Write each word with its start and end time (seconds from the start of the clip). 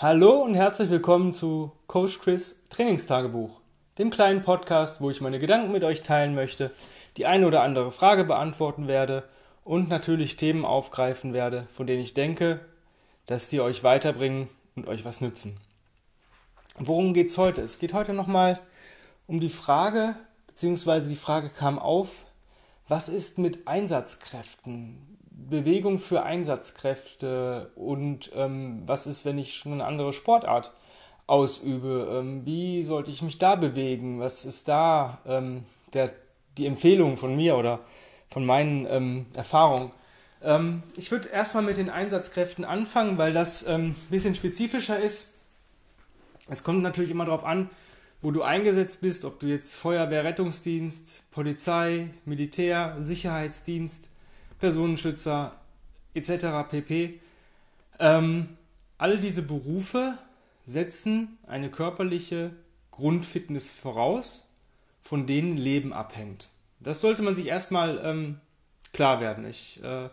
Hallo 0.00 0.42
und 0.44 0.54
herzlich 0.54 0.90
willkommen 0.90 1.34
zu 1.34 1.72
Coach 1.88 2.20
Chris 2.20 2.68
Trainingstagebuch, 2.68 3.60
dem 3.98 4.10
kleinen 4.10 4.42
Podcast, 4.42 5.00
wo 5.00 5.10
ich 5.10 5.20
meine 5.20 5.40
Gedanken 5.40 5.72
mit 5.72 5.82
euch 5.82 6.04
teilen 6.04 6.36
möchte, 6.36 6.70
die 7.16 7.26
eine 7.26 7.48
oder 7.48 7.64
andere 7.64 7.90
Frage 7.90 8.22
beantworten 8.22 8.86
werde 8.86 9.24
und 9.64 9.88
natürlich 9.88 10.36
Themen 10.36 10.64
aufgreifen 10.64 11.32
werde, 11.32 11.66
von 11.72 11.88
denen 11.88 12.00
ich 12.00 12.14
denke, 12.14 12.60
dass 13.26 13.50
sie 13.50 13.60
euch 13.60 13.82
weiterbringen 13.82 14.48
und 14.76 14.86
euch 14.86 15.04
was 15.04 15.20
nützen. 15.20 15.56
Worum 16.78 17.12
geht 17.12 17.26
es 17.26 17.36
heute? 17.36 17.60
Es 17.60 17.80
geht 17.80 17.92
heute 17.92 18.14
nochmal 18.14 18.56
um 19.26 19.40
die 19.40 19.48
Frage, 19.48 20.14
beziehungsweise 20.46 21.08
die 21.08 21.16
Frage 21.16 21.50
kam 21.50 21.76
auf, 21.76 22.26
was 22.86 23.08
ist 23.08 23.38
mit 23.38 23.66
Einsatzkräften? 23.66 25.17
Bewegung 25.48 25.98
für 25.98 26.24
Einsatzkräfte 26.24 27.70
und 27.76 28.30
ähm, 28.34 28.82
was 28.86 29.06
ist, 29.06 29.24
wenn 29.24 29.38
ich 29.38 29.54
schon 29.54 29.72
eine 29.72 29.84
andere 29.84 30.12
Sportart 30.12 30.72
ausübe? 31.26 32.18
Ähm, 32.18 32.44
wie 32.44 32.82
sollte 32.82 33.10
ich 33.10 33.22
mich 33.22 33.38
da 33.38 33.54
bewegen? 33.54 34.18
Was 34.20 34.44
ist 34.44 34.66
da 34.66 35.18
ähm, 35.26 35.64
der, 35.92 36.12
die 36.56 36.66
Empfehlung 36.66 37.16
von 37.16 37.36
mir 37.36 37.56
oder 37.56 37.80
von 38.28 38.44
meinen 38.44 38.86
ähm, 38.90 39.26
Erfahrungen? 39.34 39.92
Ähm, 40.42 40.82
ich 40.96 41.10
würde 41.10 41.28
erstmal 41.28 41.62
mit 41.62 41.76
den 41.76 41.90
Einsatzkräften 41.90 42.64
anfangen, 42.64 43.16
weil 43.16 43.32
das 43.32 43.64
ein 43.64 43.80
ähm, 43.80 43.94
bisschen 44.10 44.34
spezifischer 44.34 44.98
ist. 44.98 45.38
Es 46.48 46.64
kommt 46.64 46.82
natürlich 46.82 47.10
immer 47.10 47.26
darauf 47.26 47.44
an, 47.44 47.70
wo 48.22 48.30
du 48.32 48.42
eingesetzt 48.42 49.00
bist, 49.00 49.24
ob 49.24 49.38
du 49.38 49.46
jetzt 49.46 49.74
Feuerwehr, 49.76 50.24
Rettungsdienst, 50.24 51.30
Polizei, 51.30 52.10
Militär, 52.24 52.96
Sicherheitsdienst, 53.00 54.10
Personenschützer 54.58 55.52
etc. 56.14 56.68
pp. 56.70 57.20
Ähm, 57.98 58.56
alle 58.96 59.18
diese 59.18 59.42
Berufe 59.42 60.18
setzen 60.64 61.38
eine 61.46 61.70
körperliche 61.70 62.52
Grundfitness 62.90 63.70
voraus, 63.70 64.48
von 65.00 65.26
denen 65.26 65.56
Leben 65.56 65.92
abhängt. 65.92 66.50
Das 66.80 67.00
sollte 67.00 67.22
man 67.22 67.34
sich 67.34 67.46
erstmal 67.46 68.00
ähm, 68.04 68.40
klar 68.92 69.20
werden. 69.20 69.46
Ich 69.46 69.82
äh, 69.82 70.08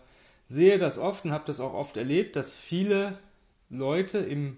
sehe 0.46 0.78
das 0.78 0.98
oft 0.98 1.26
und 1.26 1.32
habe 1.32 1.46
das 1.46 1.59
auch 1.59 1.74
oft 1.74 1.98
erlebt, 1.98 2.36
dass 2.36 2.58
viele 2.58 3.18
Leute 3.70 4.20
in 4.20 4.58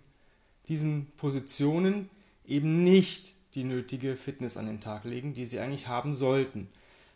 diesen 0.68 1.08
Positionen 1.18 2.10
eben 2.46 2.84
nicht 2.84 3.34
die 3.56 3.64
nötige 3.64 4.16
Fitness 4.16 4.58
an 4.58 4.68
den 4.68 4.80
Tag 4.80 5.06
legen, 5.06 5.34
die 5.34 5.46
sie 5.46 5.60
eigentlich 5.60 5.88
haben 5.88 6.16
sollten. 6.16 6.70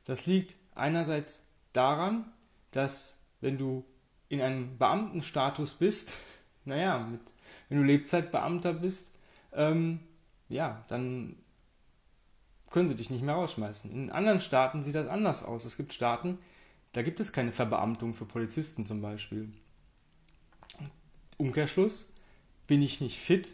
Das 0.05 0.25
liegt 0.25 0.55
einerseits 0.73 1.43
daran, 1.73 2.25
dass 2.71 3.19
wenn 3.41 3.57
du 3.57 3.85
in 4.29 4.41
einem 4.41 4.77
Beamtenstatus 4.77 5.75
bist, 5.75 6.13
naja, 6.65 6.99
mit, 6.99 7.21
wenn 7.69 7.79
du 7.79 7.83
Lebzeitbeamter 7.83 8.73
bist, 8.73 9.15
ähm, 9.53 9.99
ja, 10.49 10.85
dann 10.87 11.35
können 12.69 12.89
sie 12.89 12.95
dich 12.95 13.09
nicht 13.09 13.23
mehr 13.23 13.35
rausschmeißen. 13.35 13.91
In 13.91 14.09
anderen 14.09 14.39
Staaten 14.39 14.81
sieht 14.81 14.95
das 14.95 15.07
anders 15.07 15.43
aus. 15.43 15.65
Es 15.65 15.77
gibt 15.77 15.93
Staaten, 15.93 16.37
da 16.93 17.01
gibt 17.01 17.19
es 17.19 17.33
keine 17.33 17.51
Verbeamtung 17.51 18.13
für 18.13 18.25
Polizisten 18.25 18.85
zum 18.85 19.01
Beispiel. 19.01 19.51
Umkehrschluss, 21.37 22.11
bin 22.67 22.81
ich 22.81 23.01
nicht 23.01 23.19
fit, 23.19 23.51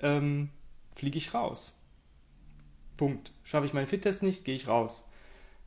ähm, 0.00 0.50
fliege 0.94 1.18
ich 1.18 1.34
raus. 1.34 1.76
Punkt. 2.96 3.32
Schaffe 3.44 3.66
ich 3.66 3.74
meinen 3.74 3.86
Fit-Test 3.86 4.22
nicht, 4.22 4.44
gehe 4.44 4.54
ich 4.54 4.66
raus. 4.66 5.06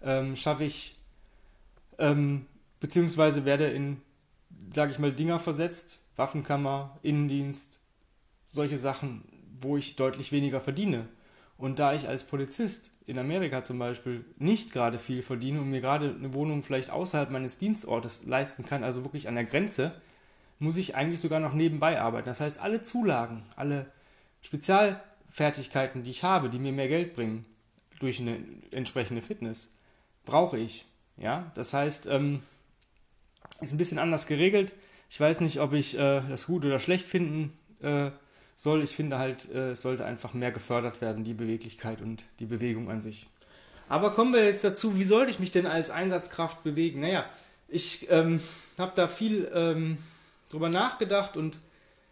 Ähm, 0.01 0.35
schaffe 0.35 0.65
ich 0.65 0.99
ähm, 1.97 2.47
beziehungsweise 2.81 3.45
werde 3.45 3.67
in, 3.67 4.01
sage 4.69 4.91
ich 4.91 4.99
mal, 4.99 5.13
Dinger 5.13 5.39
versetzt, 5.39 6.03
Waffenkammer, 6.17 6.99
Innendienst, 7.01 7.79
solche 8.49 8.77
Sachen, 8.77 9.23
wo 9.61 9.77
ich 9.77 9.95
deutlich 9.95 10.33
weniger 10.33 10.59
verdiene. 10.59 11.07
Und 11.57 11.79
da 11.79 11.93
ich 11.93 12.09
als 12.09 12.25
Polizist 12.25 12.91
in 13.05 13.19
Amerika 13.19 13.63
zum 13.63 13.77
Beispiel 13.77 14.25
nicht 14.37 14.73
gerade 14.73 14.97
viel 14.97 15.21
verdiene 15.21 15.61
und 15.61 15.69
mir 15.69 15.79
gerade 15.79 16.13
eine 16.13 16.33
Wohnung 16.33 16.63
vielleicht 16.63 16.89
außerhalb 16.89 17.29
meines 17.29 17.59
Dienstortes 17.59 18.25
leisten 18.25 18.65
kann, 18.65 18.83
also 18.83 19.05
wirklich 19.05 19.27
an 19.27 19.35
der 19.35 19.45
Grenze, 19.45 19.93
muss 20.57 20.77
ich 20.77 20.95
eigentlich 20.95 21.21
sogar 21.21 21.39
noch 21.39 21.53
nebenbei 21.53 22.01
arbeiten. 22.01 22.27
Das 22.27 22.41
heißt, 22.41 22.61
alle 22.61 22.81
Zulagen, 22.81 23.43
alle 23.55 23.85
Spezialfertigkeiten, 24.41 26.03
die 26.03 26.09
ich 26.09 26.23
habe, 26.23 26.49
die 26.49 26.59
mir 26.59 26.71
mehr 26.71 26.87
Geld 26.87 27.13
bringen 27.15 27.45
durch 27.99 28.19
eine 28.19 28.39
entsprechende 28.71 29.21
Fitness, 29.21 29.75
brauche 30.25 30.57
ich. 30.57 30.85
Ja, 31.17 31.51
das 31.53 31.73
heißt, 31.73 32.07
ähm, 32.07 32.41
ist 33.61 33.71
ein 33.73 33.77
bisschen 33.77 33.99
anders 33.99 34.27
geregelt. 34.27 34.73
Ich 35.09 35.19
weiß 35.19 35.41
nicht, 35.41 35.59
ob 35.59 35.73
ich 35.73 35.97
äh, 35.97 36.21
das 36.29 36.47
gut 36.47 36.65
oder 36.65 36.79
schlecht 36.79 37.07
finden 37.07 37.57
äh, 37.81 38.11
soll. 38.55 38.83
Ich 38.83 38.95
finde 38.95 39.19
halt, 39.19 39.49
äh, 39.53 39.71
es 39.71 39.81
sollte 39.81 40.05
einfach 40.05 40.33
mehr 40.33 40.51
gefördert 40.51 41.01
werden, 41.01 41.23
die 41.23 41.33
Beweglichkeit 41.33 42.01
und 42.01 42.23
die 42.39 42.45
Bewegung 42.45 42.89
an 42.89 43.01
sich. 43.01 43.27
Aber 43.89 44.11
kommen 44.11 44.33
wir 44.33 44.45
jetzt 44.45 44.63
dazu, 44.63 44.97
wie 44.97 45.03
sollte 45.03 45.31
ich 45.31 45.39
mich 45.39 45.51
denn 45.51 45.65
als 45.65 45.89
Einsatzkraft 45.89 46.63
bewegen? 46.63 47.01
Naja, 47.01 47.25
ich 47.67 48.09
ähm, 48.09 48.39
habe 48.77 48.93
da 48.95 49.07
viel 49.07 49.51
ähm, 49.53 49.97
drüber 50.49 50.69
nachgedacht 50.69 51.35
und 51.35 51.59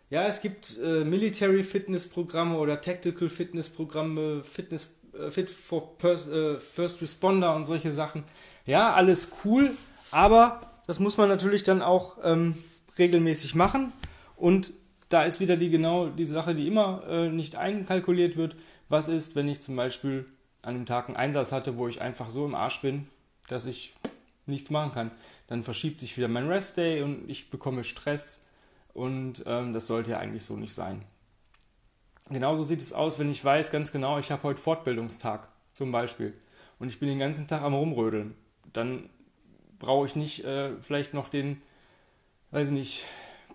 ja, 0.09 0.25
es 0.25 0.41
gibt 0.41 0.77
äh, 0.83 1.03
Military 1.03 1.63
Fitness 1.63 2.07
Programme 2.07 2.57
oder 2.57 2.81
Tactical 2.81 3.29
Fitness 3.29 3.69
Programme, 3.69 4.43
Fitness 4.43 4.91
äh, 5.13 5.29
Fit 5.29 5.49
for 5.49 5.97
Pers 5.97 6.27
äh, 6.27 6.57
First 6.57 7.01
Responder 7.01 7.55
und 7.55 7.67
solche 7.67 7.91
Sachen. 7.91 8.23
Ja, 8.65 8.93
alles 8.93 9.31
cool, 9.45 9.71
aber 10.11 10.68
das 10.89 10.99
muss 10.99 11.17
man 11.17 11.29
natürlich 11.29 11.61
dann 11.61 11.83
auch 11.83 12.17
ähm, 12.23 12.57
regelmäßig 12.97 13.53
machen. 13.53 13.93
Und 14.35 14.73
da 15.09 15.21
ist 15.21 15.39
wieder 15.39 15.55
die 15.55 15.69
genau 15.69 16.07
die 16.07 16.25
Sache, 16.25 16.55
die 16.55 16.65
immer 16.65 17.03
äh, 17.07 17.29
nicht 17.29 17.55
einkalkuliert 17.57 18.37
wird. 18.37 18.55
Was 18.87 19.07
ist, 19.07 19.35
wenn 19.35 19.47
ich 19.47 19.61
zum 19.61 19.75
Beispiel 19.75 20.25
an 20.63 20.73
einem 20.73 20.87
Tag 20.87 21.07
einen 21.07 21.15
Einsatz 21.15 21.51
hatte, 21.51 21.77
wo 21.77 21.87
ich 21.87 22.01
einfach 22.01 22.31
so 22.31 22.43
im 22.43 22.55
Arsch 22.55 22.81
bin, 22.81 23.07
dass 23.49 23.67
ich 23.67 23.93
nichts 24.47 24.71
machen 24.71 24.91
kann? 24.91 25.11
Dann 25.45 25.61
verschiebt 25.61 25.99
sich 25.99 26.17
wieder 26.17 26.27
mein 26.27 26.47
Rest 26.47 26.77
Day 26.77 27.03
und 27.03 27.29
ich 27.29 27.51
bekomme 27.51 27.83
Stress. 27.83 28.47
Und 28.91 29.43
ähm, 29.45 29.75
das 29.75 29.85
sollte 29.85 30.09
ja 30.09 30.17
eigentlich 30.17 30.43
so 30.43 30.55
nicht 30.55 30.73
sein. 30.73 31.03
Genauso 32.31 32.65
sieht 32.65 32.81
es 32.81 32.93
aus, 32.93 33.19
wenn 33.19 33.29
ich 33.29 33.45
weiß 33.45 33.69
ganz 33.69 33.91
genau, 33.91 34.17
ich 34.17 34.31
habe 34.31 34.41
heute 34.41 34.59
Fortbildungstag 34.59 35.49
zum 35.71 35.91
Beispiel 35.91 36.33
und 36.79 36.87
ich 36.87 36.99
bin 36.99 37.09
den 37.09 37.19
ganzen 37.19 37.45
Tag 37.45 37.61
am 37.61 37.75
Rumrödeln. 37.75 38.33
Dann 38.73 39.07
brauche 39.79 40.07
ich 40.07 40.15
nicht 40.15 40.43
äh, 40.43 40.71
vielleicht 40.81 41.13
noch 41.13 41.29
den, 41.29 41.61
weiß 42.51 42.67
ich 42.67 42.73
nicht, 42.73 43.05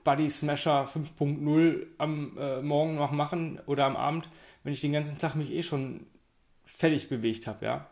Body 0.02 0.28
Smasher 0.28 0.84
5.0 0.84 1.86
am 1.98 2.36
äh, 2.38 2.60
Morgen 2.60 2.96
noch 2.96 3.10
machen 3.10 3.60
oder 3.66 3.86
am 3.86 3.96
Abend, 3.96 4.28
wenn 4.62 4.72
ich 4.72 4.80
den 4.80 4.92
ganzen 4.92 5.18
Tag 5.18 5.34
mich 5.34 5.50
eh 5.50 5.62
schon 5.62 6.06
fertig 6.64 7.08
bewegt 7.08 7.46
habe, 7.46 7.64
ja. 7.64 7.86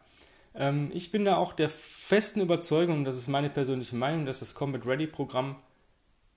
Ähm, 0.54 0.91
ich 0.93 1.10
bin 1.10 1.25
da 1.25 1.37
auch 1.37 1.53
der 1.53 1.69
festen 1.69 2.41
Überzeugung, 2.41 3.04
das 3.04 3.16
ist 3.16 3.28
meine 3.28 3.50
persönliche 3.50 3.97
Meinung, 3.97 4.26
dass 4.26 4.41
das 4.41 4.54
Combat 4.54 4.87
Ready 4.87 5.06
Programm 5.06 5.56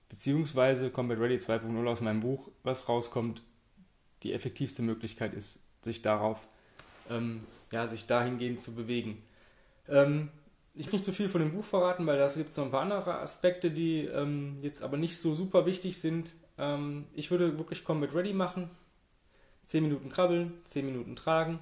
beziehungsweise 0.08 0.90
Combat 0.90 1.18
Ready 1.18 1.36
2.0 1.36 1.86
aus 1.86 2.00
meinem 2.00 2.20
Buch, 2.20 2.48
was 2.62 2.88
rauskommt, 2.88 3.42
die 4.22 4.32
effektivste 4.32 4.82
Möglichkeit 4.82 5.34
ist, 5.34 5.66
sich 5.82 6.00
darauf, 6.02 6.48
ähm, 7.10 7.44
ja, 7.70 7.88
sich 7.88 8.06
dahingehend 8.06 8.62
zu 8.62 8.74
bewegen. 8.74 9.22
Ähm, 9.88 10.30
ich 10.76 10.92
nicht 10.92 11.04
zu 11.04 11.12
viel 11.12 11.28
von 11.28 11.40
dem 11.40 11.52
Buch 11.52 11.64
verraten, 11.64 12.06
weil 12.06 12.18
da 12.18 12.28
gibt 12.28 12.50
es 12.50 12.56
noch 12.56 12.64
ein 12.64 12.70
paar 12.70 12.82
andere 12.82 13.18
Aspekte, 13.18 13.70
die 13.70 14.04
ähm, 14.04 14.58
jetzt 14.60 14.82
aber 14.82 14.96
nicht 14.98 15.18
so 15.18 15.34
super 15.34 15.64
wichtig 15.66 16.00
sind. 16.00 16.34
Ähm, 16.58 17.06
ich 17.14 17.30
würde 17.30 17.58
wirklich 17.58 17.82
Combat 17.82 18.14
Ready 18.14 18.34
machen. 18.34 18.70
10 19.64 19.82
Minuten 19.82 20.10
krabbeln, 20.10 20.52
10 20.64 20.86
Minuten 20.86 21.16
tragen 21.16 21.58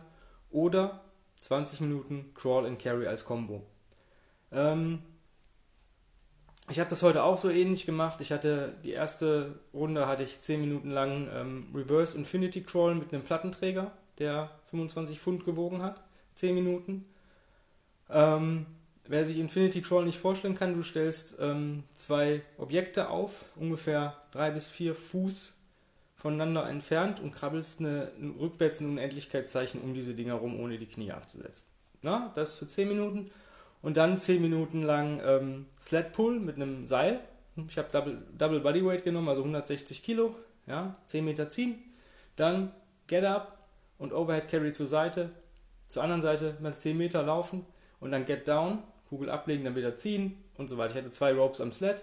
oder 0.51 1.01
20 1.37 1.81
Minuten 1.81 2.33
Crawl 2.35 2.67
and 2.67 2.79
Carry 2.79 3.07
als 3.07 3.25
Combo. 3.25 3.63
Ähm, 4.53 5.03
ich 6.69 6.81
habe 6.81 6.91
das 6.91 7.03
heute 7.03 7.23
auch 7.23 7.39
so 7.39 7.51
ähnlich 7.51 7.87
gemacht. 7.87 8.21
Ich 8.21 8.33
hatte 8.33 8.75
die 8.85 8.93
erste 8.93 9.59
Runde 9.73 10.07
hatte 10.07 10.23
ich 10.23 10.41
10 10.41 10.61
Minuten 10.61 10.91
lang 10.91 11.29
ähm, 11.33 11.69
Reverse 11.75 12.17
Infinity 12.17 12.63
Crawl 12.63 12.95
mit 12.95 13.13
einem 13.13 13.23
Plattenträger, 13.23 13.93
der 14.19 14.51
25 14.71 15.21
Pfund 15.21 15.45
gewogen 15.45 15.83
hat. 15.83 16.03
10 16.35 16.55
Minuten. 16.55 17.07
Ähm, 18.11 18.67
wer 19.07 19.27
sich 19.27 19.39
Infinity 19.39 19.83
Crawl 19.83 20.05
nicht 20.05 20.19
vorstellen 20.19 20.55
kann, 20.55 20.75
du 20.75 20.83
stellst 20.83 21.39
ähm, 21.41 21.85
zwei 21.95 22.43
Objekte 22.59 23.11
auf, 23.11 23.45
ungefähr 23.57 24.17
drei 24.31 24.51
bis 24.51 24.69
vier 24.69 24.95
Fuß 24.95 25.55
voneinander 26.17 26.69
entfernt 26.69 27.21
und 27.21 27.35
krabbelst 27.35 27.81
eine, 27.81 28.11
eine 28.19 28.35
rückwärts 28.41 28.81
ein 28.81 28.91
Unendlichkeitszeichen 28.91 29.81
um 29.83 29.93
diese 29.93 30.15
Dinger 30.15 30.35
rum, 30.35 30.59
ohne 30.59 30.79
die 30.79 30.87
Knie 30.87 31.13
abzusetzen. 31.13 31.67
Na, 32.03 32.33
das 32.35 32.59
für 32.59 32.67
10 32.67 32.89
Minuten. 32.89 33.31
Und 33.83 33.99
dann 33.99 34.19
10 34.19 34.41
Minuten 34.41 34.83
lang 34.83 35.21
ähm, 35.25 35.67
Sled 35.79 36.13
Pull 36.13 36.41
mit 36.41 36.57
einem 36.57 36.87
Seil. 36.87 37.21
Ich 37.69 37.77
habe 37.77 37.89
Double, 37.93 38.23
Double 38.39 38.61
Bodyweight 38.61 39.05
genommen, 39.05 39.29
also 39.29 39.43
160 39.43 40.03
Kilo. 40.03 40.35
Ja, 40.67 40.97
10 41.05 41.25
Meter 41.25 41.51
ziehen. 41.51 41.83
Dann 42.37 42.73
Get 43.07 43.25
Up 43.25 43.69
und 43.99 44.13
Overhead 44.13 44.49
Carry 44.49 44.73
zur 44.73 44.87
Seite. 44.87 45.31
Zur 45.91 46.03
anderen 46.03 46.23
Seite 46.23 46.57
mal 46.61 46.77
10 46.77 46.97
Meter 46.97 47.23
laufen 47.23 47.67
und 48.01 48.13
dann 48.13 48.25
Get 48.25 48.49
Down 48.49 48.83
Kugel 49.15 49.31
ablegen, 49.31 49.65
dann 49.65 49.77
wieder 49.77 49.95
ziehen 49.97 50.43
und 50.57 50.69
so 50.69 50.77
weiter. 50.77 50.91
Ich 50.91 50.99
hatte 50.99 51.11
zwei 51.11 51.33
Ropes 51.33 51.61
am 51.61 51.71
Sled. 51.71 52.03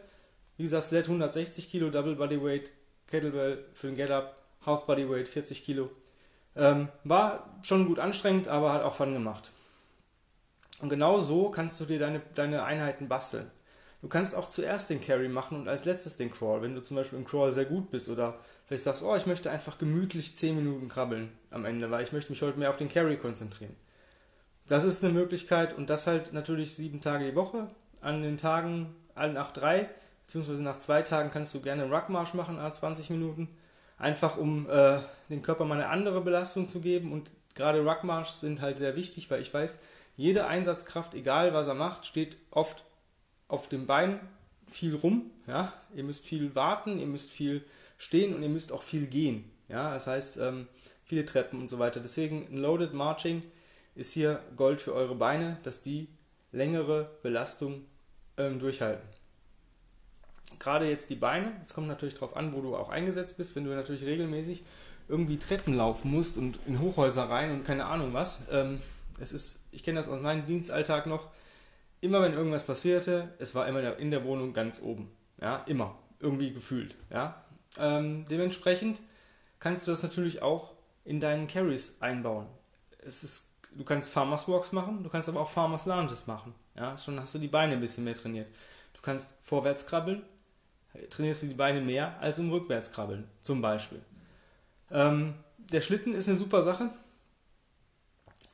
Wie 0.55 0.63
gesagt, 0.63 0.85
Sled 0.85 1.05
160 1.05 1.69
Kilo, 1.69 1.89
Double 1.89 2.15
Bodyweight, 2.15 2.71
Kettlebell 3.07 3.65
für 3.73 3.87
den 3.87 3.97
Get-Up 3.97 4.41
Half 4.65 4.85
Body 4.85 5.09
Weight, 5.09 5.27
40 5.27 5.63
Kilo. 5.63 5.89
Ähm, 6.55 6.87
war 7.03 7.57
schon 7.63 7.87
gut 7.87 7.99
anstrengend, 7.99 8.47
aber 8.47 8.71
hat 8.71 8.83
auch 8.83 8.95
Fun 8.95 9.13
gemacht. 9.13 9.51
Und 10.79 10.89
genau 10.89 11.19
so 11.19 11.49
kannst 11.49 11.81
du 11.81 11.85
dir 11.85 11.99
deine, 11.99 12.21
deine 12.35 12.63
Einheiten 12.63 13.09
basteln. 13.09 13.51
Du 14.01 14.07
kannst 14.07 14.33
auch 14.33 14.49
zuerst 14.49 14.89
den 14.89 15.01
Carry 15.01 15.27
machen 15.27 15.59
und 15.59 15.67
als 15.67 15.85
letztes 15.85 16.17
den 16.17 16.31
Crawl. 16.31 16.61
Wenn 16.61 16.73
du 16.73 16.81
zum 16.81 16.95
Beispiel 16.95 17.19
im 17.19 17.25
Crawl 17.25 17.51
sehr 17.51 17.65
gut 17.65 17.91
bist 17.91 18.09
oder 18.09 18.39
vielleicht 18.65 18.83
sagst, 18.83 19.03
oh, 19.03 19.15
ich 19.15 19.25
möchte 19.25 19.51
einfach 19.51 19.77
gemütlich 19.77 20.37
10 20.37 20.55
Minuten 20.55 20.87
krabbeln 20.87 21.31
am 21.51 21.65
Ende, 21.65 21.91
weil 21.91 22.03
ich 22.03 22.13
möchte 22.13 22.31
mich 22.31 22.41
heute 22.41 22.57
mehr 22.57 22.69
auf 22.69 22.77
den 22.77 22.89
Carry 22.89 23.17
konzentrieren. 23.17 23.75
Das 24.67 24.83
ist 24.83 25.03
eine 25.03 25.13
Möglichkeit 25.13 25.77
und 25.77 25.89
das 25.89 26.07
halt 26.07 26.33
natürlich 26.33 26.75
sieben 26.75 27.01
Tage 27.01 27.25
die 27.29 27.35
Woche. 27.35 27.69
An 28.01 28.21
den 28.21 28.37
Tagen, 28.37 28.95
nach 29.15 29.51
drei, 29.51 29.89
beziehungsweise 30.25 30.63
nach 30.63 30.79
zwei 30.79 31.01
Tagen 31.01 31.29
kannst 31.29 31.53
du 31.53 31.61
gerne 31.61 31.83
einen 31.83 31.93
Ruckmarsch 31.93 32.33
machen, 32.33 32.57
20 32.71 33.09
Minuten. 33.09 33.49
Einfach 33.97 34.37
um 34.37 34.69
äh, 34.69 34.99
dem 35.29 35.41
Körper 35.41 35.65
mal 35.65 35.75
eine 35.75 35.89
andere 35.89 36.21
Belastung 36.21 36.67
zu 36.67 36.81
geben 36.81 37.11
und 37.11 37.31
gerade 37.53 37.81
Ruckmarsch 37.81 38.29
sind 38.29 38.61
halt 38.61 38.77
sehr 38.77 38.95
wichtig, 38.95 39.29
weil 39.29 39.41
ich 39.41 39.53
weiß, 39.53 39.79
jede 40.15 40.47
Einsatzkraft, 40.47 41.13
egal 41.13 41.53
was 41.53 41.67
er 41.67 41.73
macht, 41.73 42.05
steht 42.05 42.37
oft 42.49 42.83
auf 43.47 43.67
dem 43.67 43.85
Bein 43.85 44.19
viel 44.67 44.95
rum. 44.95 45.31
Ja? 45.47 45.73
Ihr 45.93 46.03
müsst 46.03 46.25
viel 46.25 46.55
warten, 46.55 46.99
ihr 46.99 47.07
müsst 47.07 47.29
viel 47.29 47.63
stehen 47.97 48.33
und 48.33 48.41
ihr 48.41 48.49
müsst 48.49 48.71
auch 48.71 48.83
viel 48.83 49.07
gehen. 49.07 49.51
Ja? 49.67 49.93
Das 49.93 50.07
heißt, 50.07 50.37
ähm, 50.37 50.67
viele 51.03 51.25
Treppen 51.25 51.59
und 51.59 51.69
so 51.69 51.79
weiter. 51.79 51.99
Deswegen 51.99 52.47
ein 52.51 52.57
Loaded 52.57 52.93
Marching 52.93 53.43
ist 53.95 54.13
hier 54.13 54.41
Gold 54.55 54.81
für 54.81 54.93
eure 54.93 55.15
Beine, 55.15 55.57
dass 55.63 55.81
die 55.81 56.07
längere 56.51 57.09
Belastung 57.21 57.85
ähm, 58.37 58.59
durchhalten. 58.59 59.07
Gerade 60.59 60.89
jetzt 60.89 61.09
die 61.09 61.15
Beine, 61.15 61.53
es 61.61 61.73
kommt 61.73 61.87
natürlich 61.87 62.13
darauf 62.13 62.35
an, 62.35 62.53
wo 62.53 62.61
du 62.61 62.75
auch 62.75 62.89
eingesetzt 62.89 63.37
bist. 63.37 63.55
Wenn 63.55 63.63
du 63.63 63.71
natürlich 63.71 64.03
regelmäßig 64.03 64.63
irgendwie 65.07 65.37
Treppen 65.37 65.75
laufen 65.75 66.11
musst 66.11 66.37
und 66.37 66.59
in 66.67 66.79
Hochhäuser 66.79 67.29
rein 67.29 67.51
und 67.51 67.65
keine 67.65 67.85
Ahnung 67.85 68.13
was. 68.13 68.43
Ähm, 68.51 68.79
es 69.19 69.31
ist, 69.31 69.65
ich 69.71 69.83
kenne 69.83 69.99
das 69.99 70.07
aus 70.07 70.21
meinem 70.21 70.45
Dienstalltag 70.45 71.05
noch, 71.05 71.29
immer 71.99 72.21
wenn 72.21 72.33
irgendwas 72.33 72.65
passierte, 72.65 73.33
es 73.37 73.53
war 73.53 73.67
immer 73.67 73.97
in 73.97 74.11
der 74.11 74.23
Wohnung 74.23 74.53
ganz 74.53 74.81
oben. 74.81 75.11
Ja, 75.39 75.57
immer. 75.67 75.97
Irgendwie 76.19 76.51
gefühlt. 76.51 76.95
Ja. 77.09 77.43
Ähm, 77.77 78.25
dementsprechend 78.29 79.01
kannst 79.59 79.87
du 79.87 79.91
das 79.91 80.03
natürlich 80.03 80.41
auch 80.41 80.73
in 81.03 81.19
deinen 81.19 81.47
Carries 81.47 81.97
einbauen. 81.99 82.47
Es 82.99 83.23
ist, 83.23 83.50
du 83.71 83.83
kannst 83.83 84.11
Farmers 84.11 84.47
Walks 84.47 84.71
machen, 84.71 85.03
du 85.03 85.09
kannst 85.09 85.29
aber 85.29 85.41
auch 85.41 85.49
Farmers 85.49 85.85
Lounges 85.85 86.27
machen. 86.27 86.53
Ja, 86.75 86.97
schon 86.97 87.19
hast 87.19 87.35
du 87.35 87.39
die 87.39 87.47
Beine 87.47 87.73
ein 87.73 87.81
bisschen 87.81 88.03
mehr 88.03 88.15
trainiert. 88.15 88.47
Du 88.93 89.01
kannst 89.01 89.37
vorwärts 89.43 89.85
krabbeln, 89.85 90.21
trainierst 91.09 91.43
du 91.43 91.47
die 91.47 91.53
Beine 91.53 91.81
mehr 91.81 92.19
als 92.19 92.39
im 92.39 92.51
Rückwärtskrabbeln, 92.51 93.27
zum 93.41 93.61
Beispiel. 93.61 94.01
Ähm, 94.91 95.33
der 95.57 95.81
Schlitten 95.81 96.13
ist 96.13 96.27
eine 96.27 96.37
super 96.37 96.63
Sache 96.63 96.89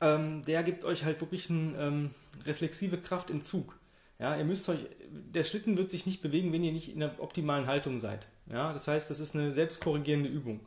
ähm, 0.02 0.44
der 0.46 0.64
gibt 0.64 0.84
euch 0.84 1.06
halt 1.06 1.20
wirklich 1.22 1.50
eine 1.50 1.76
ähm, 1.78 2.12
reflexive 2.46 2.98
Kraft 2.98 3.30
im 3.30 3.44
Zug. 3.44 3.78
Ja, 4.20 4.36
ihr 4.36 4.46
müsst 4.46 4.68
euch, 4.70 4.80
der 5.10 5.44
Schlitten 5.44 5.78
wird 5.78 5.90
sich 5.90 6.06
nicht 6.06 6.22
bewegen, 6.22 6.52
wenn 6.54 6.64
ihr 6.64 6.72
nicht 6.72 6.92
in 6.92 7.00
der 7.00 7.22
optimalen 7.22 7.68
Haltung 7.68 8.00
seid. 8.00 8.28
Ja, 8.52 8.74
das 8.74 8.88
heißt, 8.88 9.10
das 9.10 9.20
ist 9.20 9.36
eine 9.36 9.52
selbstkorrigierende 9.52 10.30
Übung. 10.30 10.60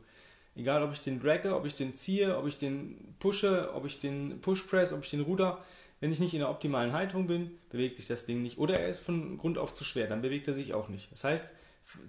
Egal, 0.55 0.83
ob 0.83 0.91
ich 0.91 0.99
den 0.99 1.19
dragge, 1.19 1.55
ob 1.55 1.65
ich 1.65 1.73
den 1.73 1.95
ziehe, 1.95 2.37
ob 2.37 2.45
ich 2.47 2.57
den 2.57 3.15
pushe, 3.19 3.73
ob 3.73 3.85
ich 3.85 3.99
den 3.99 4.41
push 4.41 4.63
press, 4.63 4.91
ob 4.91 5.03
ich 5.03 5.09
den 5.09 5.21
ruder. 5.21 5.63
Wenn 6.01 6.11
ich 6.11 6.19
nicht 6.19 6.33
in 6.33 6.39
der 6.39 6.49
optimalen 6.49 6.93
Haltung 6.93 7.27
bin, 7.27 7.51
bewegt 7.69 7.95
sich 7.95 8.07
das 8.07 8.25
Ding 8.25 8.41
nicht. 8.41 8.57
Oder 8.57 8.79
er 8.79 8.89
ist 8.89 8.99
von 8.99 9.37
Grund 9.37 9.57
auf 9.57 9.73
zu 9.73 9.83
schwer, 9.83 10.07
dann 10.07 10.21
bewegt 10.21 10.47
er 10.47 10.53
sich 10.53 10.73
auch 10.73 10.89
nicht. 10.89 11.11
Das 11.11 11.23
heißt, 11.23 11.53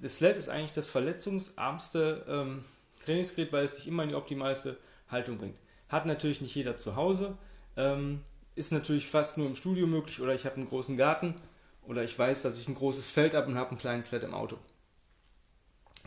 das 0.01 0.17
Sled 0.17 0.37
ist 0.37 0.49
eigentlich 0.49 0.73
das 0.73 0.89
verletzungsarmste 0.89 2.25
ähm, 2.29 2.65
Trainingsgerät, 3.05 3.53
weil 3.53 3.65
es 3.65 3.75
dich 3.75 3.87
immer 3.87 4.03
in 4.03 4.09
die 4.11 4.15
optimalste 4.15 4.77
Haltung 5.09 5.39
bringt. 5.39 5.59
Hat 5.89 6.07
natürlich 6.07 6.41
nicht 6.41 6.55
jeder 6.55 6.77
zu 6.77 6.97
Hause. 6.97 7.37
Ähm, 7.77 8.23
ist 8.55 8.73
natürlich 8.73 9.09
fast 9.09 9.39
nur 9.39 9.47
im 9.47 9.55
Studio 9.55 9.87
möglich 9.87 10.21
oder 10.21 10.35
ich 10.35 10.45
habe 10.47 10.57
einen 10.57 10.69
großen 10.69 10.97
Garten 10.97 11.35
oder 11.83 12.03
ich 12.03 12.19
weiß, 12.19 12.43
dass 12.43 12.61
ich 12.61 12.69
ein 12.69 12.75
großes 12.75 13.11
Feld 13.11 13.35
habe 13.35 13.47
und 13.49 13.57
habe 13.57 13.71
einen 13.71 13.79
kleinen 13.79 14.03
Sled 14.03 14.23
im 14.23 14.35
Auto. 14.35 14.59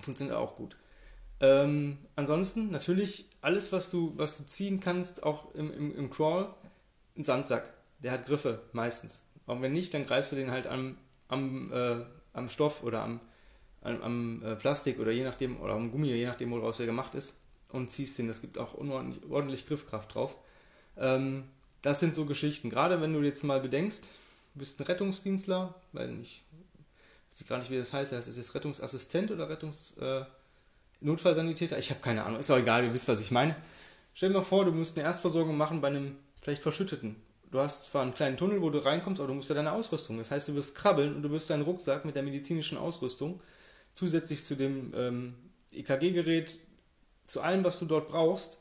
Funktioniert 0.02 0.38
auch 0.38 0.56
gut. 0.56 0.76
Ähm, 1.40 1.98
ansonsten 2.16 2.72
natürlich 2.72 3.26
alles, 3.42 3.72
was 3.72 3.90
du, 3.90 4.14
was 4.16 4.38
du 4.38 4.46
ziehen 4.46 4.80
kannst, 4.80 5.24
auch 5.24 5.54
im, 5.54 5.72
im, 5.74 5.96
im 5.96 6.10
Crawl, 6.10 6.54
ein 7.18 7.24
Sandsack. 7.24 7.74
Der 8.00 8.12
hat 8.12 8.26
Griffe 8.26 8.62
meistens. 8.72 9.24
Und 9.46 9.62
wenn 9.62 9.74
nicht, 9.74 9.94
dann 9.94 10.06
greifst 10.06 10.32
du 10.32 10.36
den 10.36 10.52
halt 10.52 10.68
am, 10.68 10.98
am, 11.28 11.72
äh, 11.72 12.06
am 12.34 12.50
Stoff 12.50 12.84
oder 12.84 13.04
am, 13.04 13.20
am, 13.82 14.02
am 14.02 14.44
äh, 14.44 14.56
Plastik 14.56 15.00
oder 15.00 15.12
je 15.12 15.24
nachdem, 15.24 15.60
oder 15.60 15.74
am 15.74 15.92
Gummi, 15.92 16.08
je 16.08 16.26
nachdem, 16.26 16.52
woraus 16.52 16.80
er 16.80 16.86
gemacht 16.86 17.16
ist 17.16 17.38
und 17.70 17.92
ziehst 17.92 18.18
den. 18.18 18.28
Das 18.28 18.42
gibt 18.42 18.58
auch 18.58 18.74
ordentlich, 18.76 19.30
ordentlich 19.30 19.68
Griffkraft 19.68 20.14
drauf. 20.16 20.38
Ähm, 20.98 21.44
das 21.82 22.00
sind 22.00 22.16
so 22.16 22.26
Geschichten. 22.26 22.70
Gerade 22.70 23.02
wenn 23.02 23.14
du 23.14 23.22
jetzt 23.22 23.44
mal 23.44 23.60
bedenkst, 23.60 24.06
du 24.54 24.60
bist 24.60 24.80
ein 24.80 24.84
Rettungsdienstler, 24.84 25.76
weil 25.92 26.20
ich 26.22 26.44
weiß 27.32 27.48
gar 27.48 27.60
nicht, 27.60 27.70
wie 27.70 27.78
das 27.78 27.94
heißt. 27.94 28.14
Heißt 28.14 28.28
es 28.28 28.38
jetzt 28.38 28.56
Rettungsassistent 28.56 29.30
oder 29.32 29.50
Rettungsnotfallsanitäter? 29.50 30.22
Äh, 30.22 30.44
ich 31.13 31.90
habe 31.90 32.02
keine 32.02 32.24
Ahnung. 32.24 32.40
Ist 32.40 32.52
auch 32.52 32.57
egal, 32.57 32.84
ihr 32.84 32.94
wisst, 32.94 33.07
was 33.07 33.22
ich 33.22 33.31
meine. 33.31 33.56
Stell 34.13 34.30
dir 34.30 34.36
mal 34.36 34.42
vor, 34.42 34.66
du 34.66 34.72
musst 34.72 34.98
eine 34.98 35.07
Erstversorgung 35.07 35.57
machen 35.57 35.81
bei 35.81 35.90
einem 35.90 36.16
vielleicht 36.42 36.63
Verschütteten. 36.63 37.18
Du 37.52 37.60
hast 37.60 37.92
zwar 37.92 38.02
einen 38.02 38.13
kleinen 38.13 38.38
Tunnel, 38.38 38.62
wo 38.62 38.69
du 38.69 38.84
reinkommst, 38.84 39.19
aber 39.19 39.28
du 39.28 39.34
musst 39.36 39.50
ja 39.50 39.56
deine 39.56 39.72
Ausrüstung. 39.72 40.18
Das 40.18 40.31
heißt, 40.31 40.48
du 40.48 40.56
wirst 40.56 40.75
krabbeln 40.75 41.16
und 41.16 41.22
du 41.22 41.31
wirst 41.31 41.50
deinen 41.50 41.63
Rucksack 41.63 42.06
mit 42.06 42.16
der 42.16 42.24
medizinischen 42.24 42.78
Ausrüstung 42.78 43.38
zusätzlich 43.94 44.44
zu 44.44 44.56
dem 44.56 44.92
ähm, 44.96 45.36
EKG-Gerät 45.72 46.60
zu 47.25 47.42
allem, 47.42 47.63
was 47.63 47.80
du 47.80 47.86
dort 47.86 48.10
brauchst, 48.10 48.60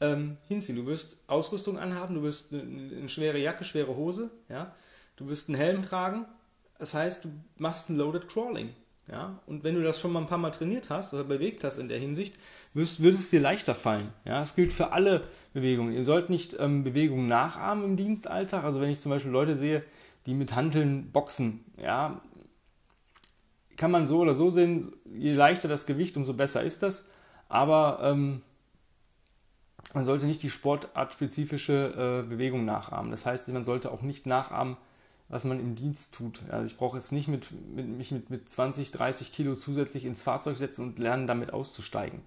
ähm, 0.00 0.38
hinziehen. 0.48 0.76
Du 0.76 0.86
wirst 0.86 1.18
Ausrüstung 1.26 1.78
anhaben, 1.78 2.14
du 2.14 2.22
wirst 2.22 2.52
eine, 2.52 2.62
eine, 2.62 3.08
schwere 3.08 3.38
Jacke, 3.38 3.64
schwere 3.64 3.94
Hose, 3.94 4.30
ja. 4.48 4.74
Du 5.16 5.28
wirst 5.28 5.48
einen 5.48 5.58
Helm 5.58 5.82
tragen. 5.82 6.24
Das 6.78 6.94
heißt, 6.94 7.26
du 7.26 7.30
machst 7.58 7.90
ein 7.90 7.98
Loaded 7.98 8.28
Crawling. 8.28 8.74
Ja, 9.10 9.40
und 9.46 9.64
wenn 9.64 9.74
du 9.74 9.82
das 9.82 10.00
schon 10.00 10.12
mal 10.12 10.20
ein 10.20 10.26
paar 10.26 10.38
Mal 10.38 10.50
trainiert 10.50 10.88
hast 10.88 11.12
oder 11.12 11.24
bewegt 11.24 11.64
hast 11.64 11.78
in 11.78 11.88
der 11.88 11.98
Hinsicht, 11.98 12.36
wirst, 12.74 13.02
wird 13.02 13.14
es 13.14 13.30
dir 13.30 13.40
leichter 13.40 13.74
fallen. 13.74 14.12
Ja, 14.24 14.38
das 14.38 14.54
gilt 14.54 14.70
für 14.70 14.92
alle 14.92 15.24
Bewegungen. 15.52 15.92
Ihr 15.92 16.04
sollt 16.04 16.30
nicht 16.30 16.56
ähm, 16.60 16.84
Bewegungen 16.84 17.26
nachahmen 17.26 17.84
im 17.84 17.96
Dienstalltag. 17.96 18.62
Also 18.62 18.80
wenn 18.80 18.90
ich 18.90 19.00
zum 19.00 19.10
Beispiel 19.10 19.32
Leute 19.32 19.56
sehe, 19.56 19.82
die 20.26 20.34
mit 20.34 20.54
Hanteln 20.54 21.10
boxen, 21.10 21.64
ja, 21.76 22.20
kann 23.76 23.90
man 23.90 24.06
so 24.06 24.20
oder 24.20 24.34
so 24.34 24.50
sehen, 24.50 24.92
je 25.04 25.34
leichter 25.34 25.66
das 25.66 25.86
Gewicht, 25.86 26.16
umso 26.16 26.34
besser 26.34 26.62
ist 26.62 26.82
das 26.82 27.08
aber 27.50 27.98
ähm, 28.02 28.42
man 29.92 30.04
sollte 30.04 30.24
nicht 30.24 30.42
die 30.42 30.50
sportartspezifische 30.50 32.22
äh, 32.24 32.28
Bewegung 32.28 32.64
nachahmen. 32.64 33.10
Das 33.10 33.26
heißt, 33.26 33.48
man 33.48 33.64
sollte 33.64 33.90
auch 33.90 34.02
nicht 34.02 34.24
nachahmen, 34.24 34.76
was 35.30 35.44
man 35.44 35.60
im 35.60 35.76
Dienst 35.76 36.12
tut. 36.12 36.42
Also 36.50 36.66
ich 36.66 36.76
brauche 36.76 36.96
jetzt 36.96 37.12
nicht 37.12 37.28
mit, 37.28 37.48
mit, 37.74 37.86
mich 37.86 38.10
mit, 38.10 38.30
mit 38.30 38.50
20, 38.50 38.90
30 38.90 39.32
Kilo 39.32 39.54
zusätzlich 39.54 40.04
ins 40.04 40.22
Fahrzeug 40.22 40.56
setzen 40.56 40.82
und 40.82 40.98
lernen, 40.98 41.28
damit 41.28 41.52
auszusteigen. 41.52 42.20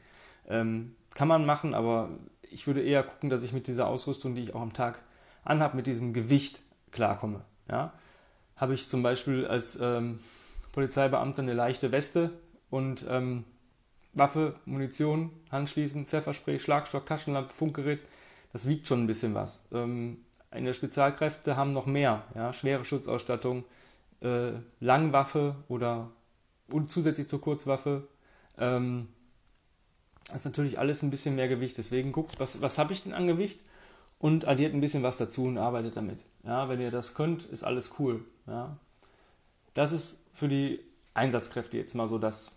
Ähm, 0.48 0.96
kann 1.14 1.28
man 1.28 1.46
machen, 1.46 1.74
aber 1.74 2.10
ich 2.42 2.66
würde 2.66 2.82
eher 2.82 3.04
gucken, 3.04 3.30
dass 3.30 3.44
ich 3.44 3.54
mit 3.54 3.68
dieser 3.68 3.88
Ausrüstung, 3.88 4.36
die 4.36 4.44
ich 4.44 4.56
auch 4.56 4.62
am 4.62 4.74
Tag 4.74 5.02
anhabe, 5.44 5.76
mit 5.76 5.86
diesem 5.86 6.14
Gewicht 6.14 6.62
klarkomme. 6.92 7.42
Ja? 7.70 7.94
Habe 8.56 8.74
ich 8.74 8.88
zum 8.88 9.04
Beispiel 9.04 9.46
als 9.46 9.78
ähm, 9.82 10.20
Polizeibeamter 10.72 11.42
eine 11.42 11.54
leichte 11.54 11.92
Weste 11.92 12.32
und 12.70 13.06
ähm, 13.10 13.44
Waffe, 14.14 14.56
Munition, 14.66 15.32
Handschließen, 15.52 16.06
Pfefferspray, 16.06 16.58
Schlagstock, 16.58 17.06
Taschenlampe, 17.06 17.54
Funkgerät, 17.54 18.00
das 18.54 18.68
wiegt 18.68 18.88
schon 18.88 19.04
ein 19.04 19.08
bisschen 19.08 19.34
was. 19.34 19.66
Ähm, 19.74 20.20
in 20.56 20.66
der 20.66 20.74
Spezialkräfte 20.74 21.56
haben 21.56 21.72
noch 21.72 21.86
mehr, 21.86 22.24
ja, 22.36 22.54
schwere 22.54 22.86
Schutzausstattung, 22.86 23.64
äh, 24.22 24.52
Langwaffe 24.80 25.56
oder 25.68 26.12
und 26.72 26.92
zusätzlich 26.92 27.28
zur 27.28 27.42
Kurzwaffe. 27.42 28.08
Ähm, 28.58 29.10
das 30.28 30.38
ist 30.38 30.46
natürlich 30.46 30.80
alles 30.80 31.04
ein 31.04 31.10
bisschen 31.10 31.36
mehr 31.36 31.48
Gewicht. 31.48 31.78
Deswegen 31.78 32.12
guckt, 32.12 32.40
was, 32.40 32.62
was 32.62 32.78
habe 32.78 32.94
ich 32.94 33.04
denn 33.04 33.14
an 33.14 33.28
Gewicht 33.28 33.60
und 34.20 34.48
addiert 34.48 34.74
ein 34.74 34.82
bisschen 34.82 35.04
was 35.04 35.18
dazu 35.18 35.44
und 35.44 35.58
arbeitet 35.58 35.98
damit. 35.98 36.24
Ja, 36.44 36.70
wenn 36.70 36.80
ihr 36.80 36.92
das 36.92 37.14
könnt, 37.14 37.44
ist 37.46 37.64
alles 37.64 38.00
cool. 38.00 38.24
Ja. 38.48 38.78
Das 39.74 39.92
ist 39.92 40.24
für 40.32 40.48
die 40.48 40.80
Einsatzkräfte 41.14 41.78
jetzt 41.78 41.94
mal 41.94 42.08
so 42.08 42.18
das, 42.18 42.56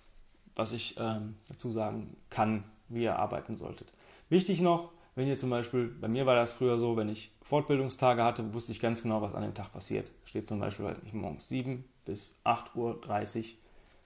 was 0.54 0.72
ich 0.72 0.96
ähm, 0.98 1.36
dazu 1.48 1.70
sagen 1.70 2.16
kann, 2.30 2.64
wie 2.88 3.02
ihr 3.02 3.18
arbeiten 3.18 3.56
solltet. 3.56 3.92
Wichtig 4.28 4.60
noch, 4.60 4.92
wenn 5.16 5.26
ihr 5.26 5.36
zum 5.36 5.48
Beispiel, 5.48 5.88
bei 5.88 6.08
mir 6.08 6.26
war 6.26 6.36
das 6.36 6.52
früher 6.52 6.78
so, 6.78 6.96
wenn 6.98 7.08
ich 7.08 7.32
Fortbildungstage 7.40 8.22
hatte, 8.22 8.52
wusste 8.52 8.70
ich 8.70 8.80
ganz 8.80 9.02
genau, 9.02 9.22
was 9.22 9.34
an 9.34 9.42
dem 9.42 9.54
Tag 9.54 9.72
passiert. 9.72 10.12
Steht 10.26 10.46
zum 10.46 10.60
Beispiel, 10.60 10.84
weiß 10.84 11.02
nicht, 11.02 11.14
morgens 11.14 11.48
7 11.48 11.84
bis 12.04 12.38
8.30 12.44 13.38
Uhr 13.38 13.44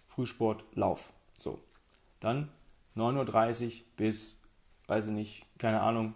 Frühsport, 0.07 0.65
Lauf. 0.75 1.13
So. 1.37 1.59
Dann 2.21 2.49
9.30 2.97 3.67
Uhr 3.67 3.73
bis, 3.97 4.41
weiß 4.87 5.09
ich 5.09 5.13
nicht, 5.13 5.47
keine 5.59 5.81
Ahnung, 5.81 6.15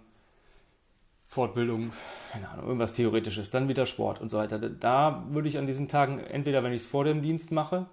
Fortbildung, 1.27 1.91
keine 2.31 2.49
Ahnung, 2.51 2.67
irgendwas 2.67 2.93
Theoretisches, 2.93 3.51
dann 3.51 3.67
wieder 3.67 3.87
Sport 3.87 4.21
und 4.21 4.31
so 4.31 4.39
weiter. 4.39 4.61
Da 4.61 5.27
würde 5.31 5.49
ich 5.49 5.59
an 5.59 5.67
diesen 5.67 5.89
Tagen, 5.89 6.21
entweder 6.21 6.63
wenn 6.63 6.73
ich 6.73 6.83
es 6.83 6.87
vor 6.87 7.03
dem 7.03 7.21
Dienst 7.21 7.51
mache, 7.51 7.87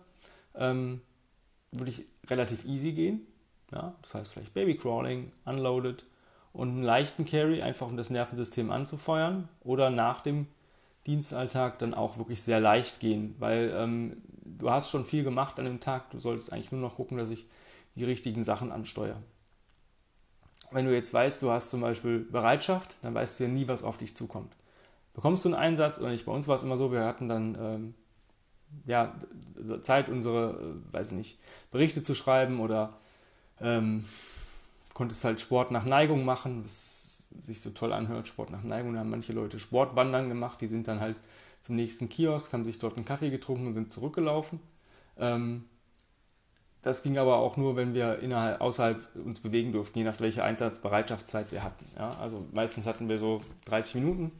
ähm, 0.53 1.01
würde 1.72 1.89
ich 1.89 2.05
relativ 2.29 2.63
easy 2.65 2.91
gehen. 2.91 3.25
Ja? 3.72 3.96
Das 4.03 4.13
heißt 4.13 4.34
vielleicht 4.34 4.53
Babycrawling, 4.53 5.31
Unloaded 5.46 6.05
und 6.53 6.70
einen 6.70 6.84
leichten 6.84 7.25
Carry, 7.25 7.62
einfach 7.62 7.88
um 7.88 7.98
das 7.98 8.10
Nervensystem 8.10 8.72
anzufeuern. 8.72 9.48
Oder 9.62 9.89
nach 9.89 10.22
dem 10.22 10.48
Dienstalltag 11.08 11.79
dann 11.79 11.93
auch 11.93 12.17
wirklich 12.17 12.41
sehr 12.41 12.60
leicht 12.60 13.00
gehen, 13.00 13.36
weil 13.39 13.74
ähm, 13.75 14.17
du 14.43 14.70
hast 14.70 14.89
schon 14.89 15.05
viel 15.05 15.24
gemacht 15.24 15.58
an 15.60 15.65
dem 15.65 15.79
Tag. 15.79 16.10
Du 16.12 16.20
solltest 16.20 16.51
eigentlich 16.51 16.72
nur 16.72 16.81
noch 16.81 16.96
gucken, 16.96 17.17
dass 17.17 17.29
ich 17.29 17.48
die 17.96 18.03
richtigen 18.03 18.43
Sachen 18.43 18.72
ansteuere. 18.72 19.22
Wenn 20.72 20.86
du 20.86 20.93
jetzt 20.93 21.13
weißt, 21.13 21.41
du 21.41 21.51
hast 21.51 21.70
zum 21.70 21.81
Beispiel 21.81 22.20
Bereitschaft, 22.20 22.98
dann 23.01 23.13
weißt 23.13 23.39
du 23.39 23.43
ja 23.43 23.50
nie, 23.50 23.67
was 23.67 23.84
auf 23.84 23.98
dich 23.98 24.15
zukommt. 24.15 24.55
Bekommst 25.13 25.43
du 25.43 25.50
einen 25.50 25.58
Einsatz 25.58 26.00
oder 26.00 26.10
nicht? 26.10 26.25
Bei 26.25 26.31
uns 26.31 26.48
war 26.48 26.55
es 26.55 26.63
immer 26.63 26.77
so, 26.77 26.91
wir 26.91 27.03
hatten 27.03 27.27
dann 27.27 27.58
ähm, 27.60 27.93
ja, 28.86 29.13
Zeit, 29.81 30.08
unsere, 30.08 30.51
äh, 30.51 30.93
weiß 30.93 31.12
nicht, 31.12 31.39
Berichte 31.72 32.01
zu 32.01 32.15
schreiben 32.15 32.60
oder 32.60 32.98
ähm, 33.60 34.05
konntest 34.93 35.24
halt 35.24 35.39
Sport 35.39 35.71
nach 35.71 35.86
Neigung 35.86 36.25
machen, 36.25 36.63
was 36.63 37.27
sich 37.39 37.62
so 37.62 37.69
toll 37.71 37.93
anhört, 37.93 38.27
Sport 38.27 38.51
nach 38.51 38.63
Neigung. 38.63 38.93
Da 38.93 39.00
haben 39.00 39.10
manche 39.10 39.33
Leute 39.33 39.60
Sportwandern 39.60 40.29
gemacht, 40.29 40.60
die 40.62 40.67
sind 40.67 40.88
dann 40.88 41.00
halt 41.00 41.15
zum 41.63 41.75
nächsten 41.75 42.10
Kiosk, 42.10 42.53
haben 42.53 42.65
sich 42.65 42.79
dort 42.79 42.95
einen 42.95 43.05
Kaffee 43.05 43.29
getrunken 43.29 43.67
und 43.67 43.74
sind 43.74 43.91
zurückgelaufen. 43.91 44.60
Ähm, 45.17 45.65
das 46.81 47.03
ging 47.03 47.17
aber 47.17 47.38
auch 47.38 47.57
nur, 47.57 47.75
wenn 47.75 47.93
wir 47.93 48.19
innerhalb, 48.19 48.60
außerhalb 48.60 49.15
uns 49.15 49.39
bewegen 49.39 49.71
durften, 49.71 50.00
je 50.00 50.03
nach 50.03 50.19
welcher 50.19 50.43
Einsatzbereitschaftszeit 50.43 51.51
wir 51.51 51.63
hatten. 51.63 51.86
Ja, 51.95 52.10
also 52.19 52.45
meistens 52.53 52.88
hatten 52.88 53.07
wir 53.07 53.19
so 53.19 53.41
30 53.65 53.95
Minuten. 53.95 54.31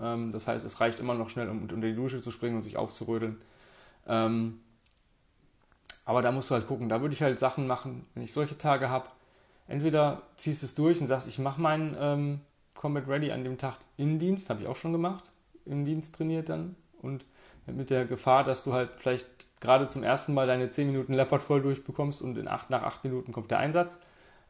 Ähm, 0.00 0.32
das 0.32 0.46
heißt, 0.46 0.64
es 0.64 0.80
reicht 0.80 1.00
immer 1.00 1.14
noch 1.14 1.28
schnell, 1.28 1.48
um 1.48 1.62
unter 1.62 1.76
die 1.76 1.96
Dusche 1.96 2.20
zu 2.20 2.30
springen 2.30 2.56
und 2.56 2.62
sich 2.62 2.76
aufzurödeln. 2.76 3.40
Ähm, 4.06 4.60
aber 6.04 6.22
da 6.22 6.30
musst 6.30 6.50
du 6.50 6.54
halt 6.54 6.68
gucken. 6.68 6.88
Da 6.88 7.00
würde 7.00 7.14
ich 7.14 7.22
halt 7.22 7.38
Sachen 7.38 7.66
machen, 7.66 8.06
wenn 8.14 8.22
ich 8.22 8.32
solche 8.32 8.56
Tage 8.56 8.88
habe. 8.90 9.08
Entweder 9.68 10.22
ziehst 10.36 10.62
es 10.62 10.74
durch 10.74 11.00
und 11.00 11.06
sagst, 11.06 11.28
ich 11.28 11.38
mache 11.38 11.60
meinen 11.60 11.96
ähm, 11.98 12.40
Combat 12.74 13.06
Ready 13.06 13.30
an 13.30 13.44
dem 13.44 13.58
Tag 13.58 13.76
im 13.96 14.18
Dienst, 14.18 14.50
habe 14.50 14.62
ich 14.62 14.66
auch 14.66 14.76
schon 14.76 14.92
gemacht, 14.92 15.30
im 15.64 15.84
Dienst 15.84 16.14
trainiert 16.16 16.48
dann. 16.48 16.74
Und 17.00 17.24
mit 17.66 17.90
der 17.90 18.06
Gefahr, 18.06 18.44
dass 18.44 18.64
du 18.64 18.72
halt 18.72 18.90
vielleicht 18.98 19.60
gerade 19.60 19.88
zum 19.88 20.02
ersten 20.02 20.34
Mal 20.34 20.46
deine 20.46 20.70
10 20.70 20.86
Minuten 20.86 21.12
Leopard 21.12 21.42
voll 21.42 21.60
durchbekommst 21.60 22.22
und 22.22 22.38
in 22.38 22.48
acht, 22.48 22.70
nach 22.70 22.82
8 22.82 23.04
Minuten 23.04 23.30
kommt 23.30 23.50
der 23.50 23.58
Einsatz. 23.58 23.98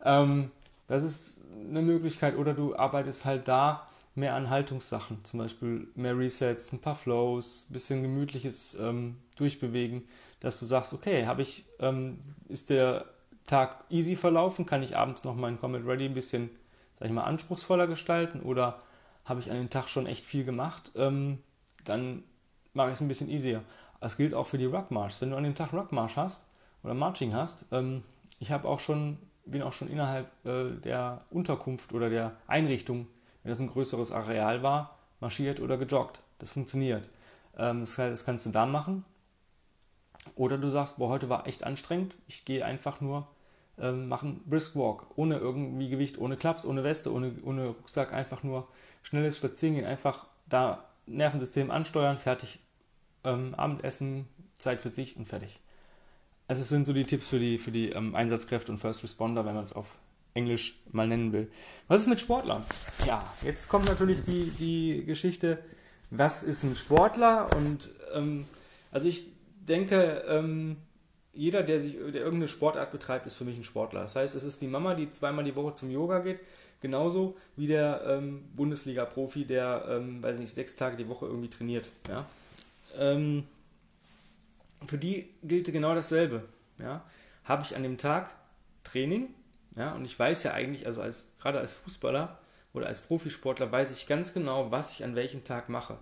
Ähm, 0.04 0.50
das 0.86 1.02
ist 1.04 1.44
eine 1.68 1.82
Möglichkeit. 1.82 2.36
Oder 2.36 2.54
du 2.54 2.76
arbeitest 2.76 3.24
halt 3.24 3.48
da 3.48 3.88
mehr 4.14 4.34
an 4.34 4.50
Haltungssachen, 4.50 5.24
zum 5.24 5.40
Beispiel 5.40 5.88
mehr 5.94 6.16
Resets, 6.16 6.72
ein 6.72 6.80
paar 6.80 6.96
Flows, 6.96 7.66
ein 7.68 7.72
bisschen 7.72 8.02
gemütliches 8.02 8.76
ähm, 8.80 9.16
Durchbewegen 9.36 10.04
dass 10.40 10.60
du 10.60 10.66
sagst, 10.66 10.92
okay, 10.94 11.26
habe 11.26 11.42
ich, 11.42 11.64
ähm, 11.80 12.18
ist 12.48 12.70
der 12.70 13.06
Tag 13.48 13.84
easy 13.88 14.14
verlaufen, 14.14 14.66
kann 14.66 14.82
ich 14.84 14.96
abends 14.96 15.24
noch 15.24 15.34
meinen 15.34 15.58
Comet 15.58 15.84
Ready 15.84 16.04
ein 16.04 16.14
bisschen, 16.14 16.50
sag 16.98 17.08
ich 17.08 17.14
mal, 17.14 17.24
anspruchsvoller 17.24 17.88
gestalten 17.88 18.40
oder 18.42 18.82
habe 19.24 19.40
ich 19.40 19.50
an 19.50 19.56
dem 19.56 19.70
Tag 19.70 19.88
schon 19.88 20.06
echt 20.06 20.24
viel 20.24 20.44
gemacht, 20.44 20.92
ähm, 20.94 21.38
dann 21.84 22.22
mache 22.72 22.88
ich 22.88 22.94
es 22.94 23.00
ein 23.00 23.08
bisschen 23.08 23.28
easier. 23.28 23.62
Das 24.00 24.16
gilt 24.16 24.34
auch 24.34 24.46
für 24.46 24.58
die 24.58 24.66
Ruckmarsch. 24.66 25.20
Wenn 25.20 25.30
du 25.30 25.36
an 25.36 25.42
dem 25.42 25.54
Tag 25.54 25.72
Ruckmarsch 25.72 26.16
hast 26.16 26.44
oder 26.84 26.94
Marching 26.94 27.34
hast, 27.34 27.66
ähm, 27.72 28.04
ich 28.38 28.52
habe 28.52 28.68
auch 28.68 28.78
schon, 28.78 29.18
bin 29.44 29.62
auch 29.62 29.72
schon 29.72 29.90
innerhalb 29.90 30.30
äh, 30.46 30.70
der 30.70 31.22
Unterkunft 31.30 31.92
oder 31.92 32.08
der 32.10 32.36
Einrichtung, 32.46 33.08
wenn 33.42 33.50
das 33.50 33.60
ein 33.60 33.68
größeres 33.68 34.12
Areal 34.12 34.62
war, 34.62 34.98
marschiert 35.20 35.60
oder 35.60 35.76
gejoggt. 35.76 36.20
Das 36.38 36.52
funktioniert. 36.52 37.08
Ähm, 37.56 37.80
das, 37.80 37.96
das 37.96 38.24
kannst 38.24 38.46
du 38.46 38.50
da 38.50 38.66
machen. 38.66 39.04
Oder 40.34 40.58
du 40.58 40.68
sagst, 40.68 40.98
boah, 40.98 41.08
heute 41.08 41.28
war 41.28 41.46
echt 41.46 41.64
anstrengend, 41.64 42.14
ich 42.26 42.44
gehe 42.44 42.64
einfach 42.64 43.00
nur 43.00 43.26
ähm, 43.80 44.08
machen 44.08 44.42
Brisk 44.46 44.76
Walk, 44.76 45.06
ohne 45.16 45.38
irgendwie 45.38 45.88
Gewicht, 45.88 46.18
ohne 46.18 46.36
Klaps, 46.36 46.64
ohne 46.64 46.84
Weste, 46.84 47.12
ohne, 47.12 47.32
ohne 47.42 47.68
Rucksack, 47.68 48.12
einfach 48.12 48.42
nur 48.42 48.68
schnelles 49.02 49.36
Spazierengehen, 49.36 49.86
einfach 49.86 50.26
da 50.46 50.84
Nervensystem 51.06 51.70
ansteuern, 51.70 52.18
fertig, 52.18 52.58
ähm, 53.24 53.54
Abendessen, 53.54 54.26
Zeit 54.58 54.80
für 54.80 54.90
sich 54.90 55.16
und 55.16 55.26
fertig. 55.26 55.60
Also 56.46 56.62
es 56.62 56.68
sind 56.68 56.86
so 56.86 56.92
die 56.92 57.04
Tipps 57.04 57.28
für 57.28 57.38
die, 57.38 57.58
für 57.58 57.70
die 57.70 57.90
ähm, 57.90 58.14
Einsatzkräfte 58.14 58.72
und 58.72 58.78
First 58.78 59.02
Responder, 59.04 59.44
wenn 59.44 59.54
man 59.54 59.64
es 59.64 59.72
auf 59.72 59.98
Englisch 60.34 60.80
mal 60.92 61.06
nennen 61.06 61.32
will. 61.32 61.50
Was 61.88 62.02
ist 62.02 62.06
mit 62.08 62.20
Sportlern? 62.20 62.64
Ja, 63.06 63.22
jetzt 63.42 63.68
kommt 63.68 63.86
natürlich 63.86 64.22
die, 64.22 64.50
die 64.50 65.04
Geschichte, 65.04 65.58
was 66.10 66.42
ist 66.42 66.62
ein 66.64 66.74
Sportler? 66.74 67.50
Und 67.56 67.90
ähm, 68.14 68.46
also 68.90 69.08
ich 69.08 69.26
denke, 69.60 70.24
ähm, 70.26 70.76
jeder, 71.32 71.62
der 71.62 71.80
sich 71.80 71.92
der 71.94 72.22
irgendeine 72.22 72.48
Sportart 72.48 72.90
betreibt, 72.90 73.26
ist 73.26 73.34
für 73.34 73.44
mich 73.44 73.56
ein 73.56 73.64
Sportler. 73.64 74.02
Das 74.02 74.16
heißt, 74.16 74.34
es 74.34 74.44
ist 74.44 74.60
die 74.60 74.66
Mama, 74.66 74.94
die 74.94 75.10
zweimal 75.10 75.44
die 75.44 75.54
Woche 75.54 75.74
zum 75.74 75.90
Yoga 75.90 76.18
geht, 76.20 76.40
genauso 76.80 77.36
wie 77.56 77.66
der 77.66 78.02
ähm, 78.06 78.44
Bundesliga-Profi, 78.56 79.44
der, 79.44 79.84
ähm, 79.88 80.22
weiß 80.22 80.38
nicht, 80.38 80.52
sechs 80.52 80.76
Tage 80.76 80.96
die 80.96 81.08
Woche 81.08 81.26
irgendwie 81.26 81.50
trainiert. 81.50 81.90
Ja? 82.08 82.26
Ähm, 82.96 83.44
für 84.86 84.98
die 84.98 85.28
gilt 85.42 85.70
genau 85.72 85.94
dasselbe. 85.94 86.44
Ja? 86.78 87.04
Habe 87.44 87.62
ich 87.62 87.76
an 87.76 87.82
dem 87.82 87.98
Tag 87.98 88.30
Training, 88.84 89.34
ja, 89.76 89.92
und 89.92 90.04
ich 90.04 90.18
weiß 90.18 90.42
ja 90.44 90.54
eigentlich, 90.54 90.86
also 90.86 91.02
als, 91.02 91.32
gerade 91.40 91.60
als 91.60 91.74
Fußballer 91.74 92.38
oder 92.72 92.86
als 92.86 93.00
Profisportler, 93.00 93.70
weiß 93.70 93.92
ich 93.92 94.06
ganz 94.06 94.32
genau, 94.32 94.70
was 94.70 94.92
ich 94.92 95.04
an 95.04 95.14
welchem 95.14 95.44
Tag 95.44 95.68
mache. 95.68 95.98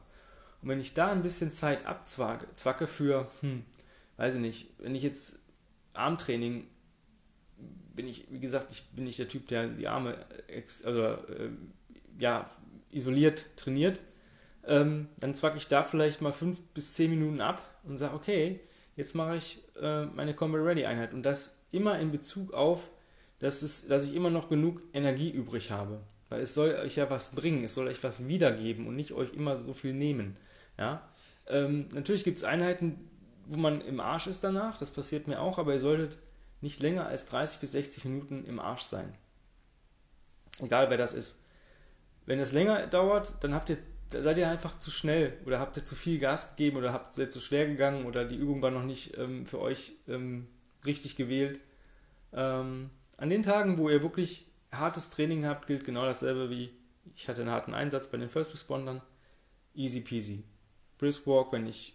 Und 0.62 0.68
wenn 0.68 0.80
ich 0.80 0.94
da 0.94 1.10
ein 1.10 1.22
bisschen 1.22 1.52
Zeit 1.52 1.84
abzwacke 1.84 2.86
für, 2.86 3.28
hm, 3.40 3.64
weiß 4.16 4.34
ich 4.34 4.40
nicht, 4.40 4.70
wenn 4.78 4.94
ich 4.94 5.02
jetzt 5.02 5.40
Armtraining, 5.92 6.66
bin 7.94 8.06
ich, 8.06 8.26
wie 8.30 8.40
gesagt, 8.40 8.72
ich 8.72 8.84
bin 8.90 9.04
nicht 9.04 9.18
der 9.18 9.28
Typ, 9.28 9.48
der 9.48 9.68
die 9.68 9.88
Arme 9.88 10.16
ex, 10.48 10.84
also, 10.84 11.02
äh, 11.02 11.50
ja, 12.18 12.50
isoliert 12.90 13.46
trainiert, 13.56 14.00
ähm, 14.66 15.08
dann 15.18 15.34
zwacke 15.34 15.58
ich 15.58 15.68
da 15.68 15.82
vielleicht 15.82 16.20
mal 16.20 16.32
fünf 16.32 16.60
bis 16.74 16.94
zehn 16.94 17.10
Minuten 17.10 17.40
ab 17.40 17.62
und 17.84 17.98
sage, 17.98 18.14
okay, 18.14 18.60
jetzt 18.96 19.14
mache 19.14 19.36
ich 19.36 19.62
äh, 19.80 20.06
meine 20.06 20.34
Combat 20.34 20.62
Ready 20.62 20.86
Einheit. 20.86 21.14
Und 21.14 21.22
das 21.22 21.64
immer 21.70 21.98
in 21.98 22.10
Bezug 22.10 22.52
auf, 22.52 22.90
dass, 23.38 23.62
es, 23.62 23.86
dass 23.86 24.06
ich 24.06 24.14
immer 24.14 24.30
noch 24.30 24.48
genug 24.48 24.82
Energie 24.92 25.30
übrig 25.30 25.70
habe. 25.70 26.00
Weil 26.28 26.40
es 26.40 26.54
soll 26.54 26.74
euch 26.74 26.96
ja 26.96 27.08
was 27.10 27.34
bringen, 27.34 27.64
es 27.64 27.74
soll 27.74 27.86
euch 27.86 28.02
was 28.02 28.26
wiedergeben 28.26 28.86
und 28.86 28.96
nicht 28.96 29.12
euch 29.12 29.32
immer 29.34 29.60
so 29.60 29.72
viel 29.72 29.92
nehmen. 29.92 30.36
Ja? 30.78 31.08
Ähm, 31.46 31.86
natürlich 31.94 32.24
gibt 32.24 32.38
es 32.38 32.44
Einheiten, 32.44 33.08
wo 33.48 33.56
man 33.56 33.80
im 33.80 34.00
Arsch 34.00 34.26
ist 34.26 34.44
danach, 34.44 34.78
das 34.78 34.90
passiert 34.90 35.28
mir 35.28 35.40
auch, 35.40 35.58
aber 35.58 35.74
ihr 35.74 35.80
solltet 35.80 36.18
nicht 36.60 36.80
länger 36.80 37.06
als 37.06 37.26
30 37.26 37.60
bis 37.60 37.72
60 37.72 38.04
Minuten 38.04 38.44
im 38.44 38.58
Arsch 38.58 38.82
sein. 38.82 39.14
Egal 40.60 40.90
wer 40.90 40.96
das 40.96 41.12
ist. 41.12 41.42
Wenn 42.24 42.40
es 42.40 42.52
länger 42.52 42.86
dauert, 42.86 43.34
dann 43.40 43.54
habt 43.54 43.70
ihr, 43.70 43.78
seid 44.10 44.38
ihr 44.38 44.48
einfach 44.48 44.78
zu 44.78 44.90
schnell 44.90 45.34
oder 45.44 45.60
habt 45.60 45.76
ihr 45.76 45.84
zu 45.84 45.94
viel 45.94 46.18
Gas 46.18 46.56
gegeben 46.56 46.78
oder 46.78 46.92
habt 46.92 47.14
seid 47.14 47.32
zu 47.32 47.40
schwer 47.40 47.66
gegangen 47.66 48.06
oder 48.06 48.24
die 48.24 48.36
Übung 48.36 48.62
war 48.62 48.70
noch 48.70 48.82
nicht 48.82 49.16
ähm, 49.16 49.46
für 49.46 49.60
euch 49.60 49.92
ähm, 50.08 50.48
richtig 50.84 51.16
gewählt. 51.16 51.60
Ähm, 52.32 52.90
an 53.16 53.30
den 53.30 53.42
Tagen, 53.42 53.78
wo 53.78 53.88
ihr 53.88 54.02
wirklich 54.02 54.46
hartes 54.72 55.10
Training 55.10 55.46
habt, 55.46 55.66
gilt 55.66 55.84
genau 55.84 56.04
dasselbe 56.04 56.50
wie 56.50 56.70
ich 57.14 57.28
hatte 57.28 57.42
einen 57.42 57.50
harten 57.50 57.74
Einsatz 57.74 58.08
bei 58.10 58.18
den 58.18 58.28
First 58.28 58.52
Respondern. 58.52 59.00
Easy 59.74 60.00
peasy. 60.00 60.42
Brisk 60.98 61.26
Walk, 61.26 61.52
wenn 61.52 61.66
ich, 61.66 61.94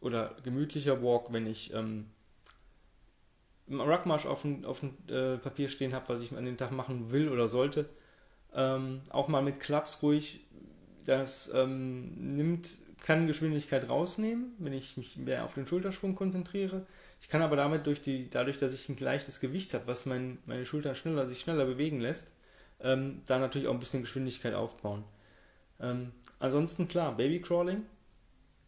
oder 0.00 0.36
gemütlicher 0.42 1.02
Walk, 1.02 1.32
wenn 1.32 1.46
ich 1.46 1.72
ähm, 1.74 2.06
Ruckmarsch 3.70 4.26
auf 4.26 4.42
dem, 4.42 4.64
auf 4.64 4.80
dem 4.80 4.94
äh, 5.08 5.38
Papier 5.38 5.68
stehen 5.68 5.94
habe, 5.94 6.08
was 6.08 6.20
ich 6.20 6.32
an 6.32 6.44
den 6.44 6.56
Tag 6.56 6.72
machen 6.72 7.10
will 7.10 7.28
oder 7.28 7.48
sollte. 7.48 7.88
Ähm, 8.54 9.02
auch 9.10 9.28
mal 9.28 9.42
mit 9.42 9.60
Klaps 9.60 10.02
ruhig, 10.02 10.40
das 11.04 11.52
ähm, 11.54 12.36
nimmt, 12.36 12.68
kann 13.00 13.26
Geschwindigkeit 13.26 13.88
rausnehmen, 13.88 14.54
wenn 14.58 14.72
ich 14.72 14.96
mich 14.96 15.16
mehr 15.16 15.44
auf 15.44 15.54
den 15.54 15.66
Schulterschwung 15.66 16.14
konzentriere. 16.14 16.86
Ich 17.20 17.28
kann 17.28 17.42
aber 17.42 17.56
damit 17.56 17.86
durch 17.86 18.00
die, 18.00 18.30
dadurch, 18.30 18.58
dass 18.58 18.72
ich 18.72 18.88
ein 18.88 18.96
leichtes 18.96 19.40
Gewicht 19.40 19.74
habe, 19.74 19.86
was 19.86 20.06
mein, 20.06 20.38
meine 20.46 20.64
Schultern 20.64 20.94
schneller, 20.94 21.26
sich 21.26 21.40
schneller 21.40 21.66
bewegen 21.66 22.00
lässt, 22.00 22.32
ähm, 22.80 23.22
da 23.26 23.38
natürlich 23.38 23.68
auch 23.68 23.74
ein 23.74 23.80
bisschen 23.80 24.02
Geschwindigkeit 24.02 24.54
aufbauen. 24.54 25.04
Ähm, 25.80 26.12
ansonsten 26.38 26.88
klar, 26.88 27.16
Babycrawling 27.16 27.84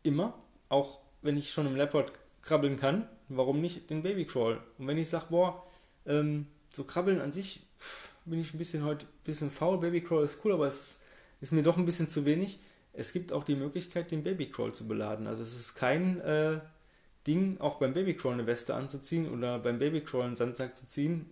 immer, 0.02 0.34
auch 0.68 0.99
wenn 1.22 1.36
ich 1.36 1.52
schon 1.52 1.66
im 1.66 1.76
Leopard 1.76 2.12
krabbeln 2.42 2.76
kann, 2.76 3.08
warum 3.28 3.60
nicht 3.60 3.90
den 3.90 4.02
Babycrawl? 4.02 4.60
Und 4.78 4.86
wenn 4.86 4.98
ich 4.98 5.08
sage, 5.08 5.26
boah, 5.30 5.66
ähm, 6.06 6.46
so 6.72 6.84
krabbeln 6.84 7.20
an 7.20 7.32
sich 7.32 7.62
pff, 7.78 8.10
bin 8.24 8.40
ich 8.40 8.54
ein 8.54 8.58
bisschen 8.58 8.84
heute 8.84 9.06
ein 9.06 9.24
bisschen 9.24 9.50
faul, 9.50 9.78
Babycrawl 9.78 10.24
ist 10.24 10.38
cool, 10.44 10.52
aber 10.52 10.66
es 10.66 10.80
ist, 10.80 11.02
ist, 11.40 11.52
mir 11.52 11.62
doch 11.62 11.76
ein 11.76 11.84
bisschen 11.84 12.08
zu 12.08 12.24
wenig. 12.24 12.58
Es 12.92 13.12
gibt 13.12 13.32
auch 13.32 13.44
die 13.44 13.54
Möglichkeit, 13.54 14.10
den 14.10 14.22
Babycrawl 14.22 14.72
zu 14.72 14.86
beladen. 14.86 15.26
Also 15.26 15.42
es 15.42 15.54
ist 15.54 15.74
kein 15.74 16.20
äh, 16.20 16.60
Ding, 17.26 17.58
auch 17.60 17.76
beim 17.76 17.94
Babycrawl 17.94 18.34
eine 18.34 18.46
Weste 18.46 18.74
anzuziehen 18.74 19.30
oder 19.30 19.58
beim 19.58 19.78
Babycrawl 19.78 20.24
einen 20.24 20.36
Sandsack 20.36 20.76
zu 20.76 20.86
ziehen. 20.86 21.26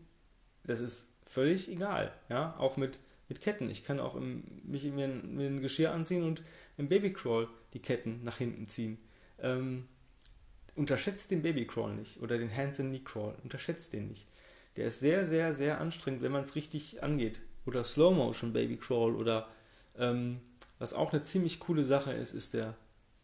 Das 0.64 0.80
ist 0.80 1.08
völlig 1.24 1.70
egal. 1.70 2.12
Ja, 2.28 2.56
auch 2.58 2.76
mit, 2.76 2.98
mit 3.28 3.40
Ketten. 3.40 3.70
Ich 3.70 3.84
kann 3.84 4.00
auch 4.00 4.14
im, 4.14 4.44
mich 4.64 4.84
mir, 4.84 5.08
mir 5.08 5.48
ein 5.48 5.60
Geschirr 5.60 5.92
anziehen 5.92 6.22
und 6.22 6.42
im 6.76 6.88
Babycrawl 6.88 7.48
die 7.74 7.80
Ketten 7.80 8.22
nach 8.22 8.38
hinten 8.38 8.68
ziehen. 8.68 8.98
Ähm, 9.40 9.88
unterschätzt 10.74 11.30
den 11.30 11.42
Babycrawl 11.42 11.94
nicht 11.94 12.20
oder 12.22 12.38
den 12.38 12.54
Hands 12.54 12.78
and 12.78 12.90
Knee 12.90 13.02
Crawl. 13.04 13.34
Unterschätzt 13.42 13.92
den 13.92 14.08
nicht. 14.08 14.26
der 14.76 14.86
ist 14.88 15.00
sehr, 15.00 15.26
sehr, 15.26 15.54
sehr 15.54 15.80
anstrengend, 15.80 16.22
wenn 16.22 16.32
man 16.32 16.44
es 16.44 16.54
richtig 16.54 17.02
angeht. 17.02 17.40
Oder 17.66 17.82
Slow 17.84 18.14
Motion 18.14 18.52
Baby 18.52 18.76
Crawl 18.76 19.14
oder 19.14 19.48
ähm, 19.98 20.40
was 20.78 20.94
auch 20.94 21.12
eine 21.12 21.24
ziemlich 21.24 21.58
coole 21.58 21.82
Sache 21.84 22.12
ist, 22.12 22.32
ist 22.32 22.54
der 22.54 22.76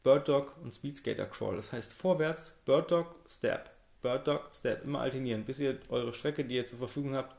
Bird 0.03 0.29
Dog 0.29 0.57
und 0.63 0.75
Speed 0.75 0.97
Skater 0.97 1.27
Crawl. 1.27 1.57
Das 1.57 1.73
heißt 1.73 1.93
vorwärts, 1.93 2.61
Bird 2.65 2.91
Dog, 2.91 3.17
Step, 3.29 3.71
Bird 4.03 4.27
Dog, 4.27 4.51
Step, 4.53 4.85
immer 4.85 5.01
alternieren, 5.01 5.45
bis 5.45 5.61
ihr 5.61 5.79
eure 5.89 6.13
Strecke, 6.13 6.45
die 6.45 6.57
ihr 6.57 6.67
zur 6.67 6.79
Verfügung 6.79 7.15
habt, 7.15 7.37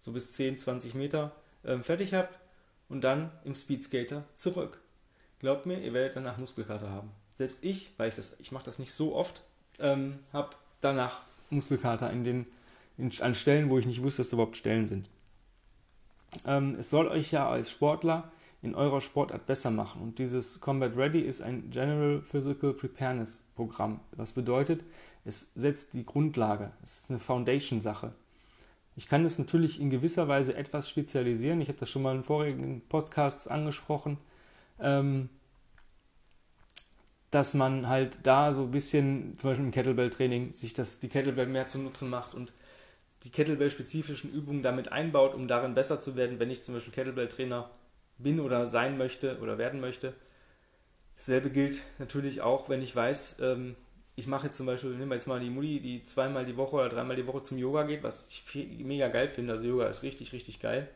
so 0.00 0.10
bis 0.12 0.32
10, 0.32 0.58
20 0.58 0.94
Meter 0.94 1.32
ähm, 1.64 1.84
fertig 1.84 2.14
habt 2.14 2.38
und 2.88 3.02
dann 3.02 3.30
im 3.44 3.54
Speed 3.54 3.84
Skater 3.84 4.24
zurück. 4.34 4.80
Glaubt 5.38 5.66
mir, 5.66 5.78
ihr 5.80 5.92
werdet 5.92 6.16
danach 6.16 6.38
Muskelkater 6.38 6.90
haben. 6.90 7.10
Selbst 7.36 7.58
ich, 7.62 7.92
weil 7.96 8.08
ich 8.08 8.14
das, 8.14 8.36
ich 8.38 8.52
mache 8.52 8.64
das 8.64 8.78
nicht 8.78 8.92
so 8.92 9.14
oft, 9.14 9.42
ähm, 9.80 10.18
habe 10.32 10.50
danach 10.80 11.22
Muskelkater 11.50 12.10
in 12.10 12.24
den, 12.24 12.46
in, 12.96 13.10
an 13.20 13.34
Stellen, 13.34 13.70
wo 13.70 13.78
ich 13.78 13.86
nicht 13.86 14.02
wusste, 14.02 14.20
dass 14.20 14.30
da 14.30 14.36
überhaupt 14.36 14.56
Stellen 14.56 14.86
sind. 14.86 15.08
Ähm, 16.46 16.76
es 16.78 16.90
soll 16.90 17.08
euch 17.08 17.32
ja 17.32 17.48
als 17.48 17.70
Sportler 17.70 18.30
in 18.62 18.74
eurer 18.74 19.00
Sportart 19.00 19.46
besser 19.46 19.70
machen. 19.70 20.00
Und 20.00 20.18
dieses 20.18 20.60
Combat 20.60 20.96
Ready 20.96 21.20
ist 21.20 21.42
ein 21.42 21.70
General 21.70 22.22
Physical 22.22 22.72
Preparedness 22.72 23.42
Programm. 23.54 24.00
Was 24.12 24.32
bedeutet, 24.32 24.84
es 25.24 25.50
setzt 25.54 25.94
die 25.94 26.04
Grundlage. 26.04 26.72
Es 26.82 27.02
ist 27.02 27.10
eine 27.10 27.20
Foundation-Sache. 27.20 28.12
Ich 28.96 29.08
kann 29.08 29.24
es 29.24 29.38
natürlich 29.38 29.80
in 29.80 29.90
gewisser 29.90 30.28
Weise 30.28 30.54
etwas 30.54 30.88
spezialisieren. 30.88 31.60
Ich 31.60 31.68
habe 31.68 31.78
das 31.78 31.90
schon 31.90 32.02
mal 32.02 32.14
in 32.14 32.22
vorigen 32.22 32.80
Podcasts 32.88 33.48
angesprochen. 33.48 34.18
Ähm, 34.80 35.28
dass 37.34 37.54
man 37.54 37.88
halt 37.88 38.18
da 38.22 38.54
so 38.54 38.62
ein 38.62 38.70
bisschen, 38.70 39.36
zum 39.38 39.50
Beispiel 39.50 39.66
im 39.66 39.72
Kettlebell-Training, 39.72 40.52
sich 40.52 40.72
das, 40.72 41.00
die 41.00 41.08
Kettlebell 41.08 41.46
mehr 41.46 41.66
zum 41.66 41.82
Nutzen 41.82 42.08
macht 42.08 42.34
und 42.34 42.52
die 43.24 43.30
Kettlebell-spezifischen 43.30 44.32
Übungen 44.32 44.62
damit 44.62 44.92
einbaut, 44.92 45.34
um 45.34 45.48
darin 45.48 45.74
besser 45.74 46.00
zu 46.00 46.14
werden, 46.14 46.38
wenn 46.38 46.50
ich 46.50 46.62
zum 46.62 46.74
Beispiel 46.74 46.92
Kettlebell-Trainer 46.92 47.68
bin 48.18 48.38
oder 48.38 48.70
sein 48.70 48.96
möchte 48.98 49.38
oder 49.40 49.58
werden 49.58 49.80
möchte. 49.80 50.14
Dasselbe 51.16 51.50
gilt 51.50 51.82
natürlich 51.98 52.40
auch, 52.40 52.68
wenn 52.68 52.82
ich 52.82 52.94
weiß, 52.94 53.36
ähm, 53.40 53.74
ich 54.14 54.28
mache 54.28 54.46
jetzt 54.46 54.56
zum 54.56 54.66
Beispiel, 54.66 54.90
nehmen 54.90 55.08
wir 55.08 55.16
jetzt 55.16 55.26
mal 55.26 55.40
die 55.40 55.50
Mutti, 55.50 55.80
die 55.80 56.04
zweimal 56.04 56.44
die 56.44 56.56
Woche 56.56 56.76
oder 56.76 56.88
dreimal 56.88 57.16
die 57.16 57.26
Woche 57.26 57.42
zum 57.42 57.58
Yoga 57.58 57.82
geht, 57.82 58.04
was 58.04 58.28
ich 58.28 58.68
mega 58.78 59.08
geil 59.08 59.26
finde. 59.26 59.54
Also 59.54 59.66
Yoga 59.66 59.86
ist 59.86 60.04
richtig, 60.04 60.32
richtig 60.32 60.60
geil, 60.60 60.88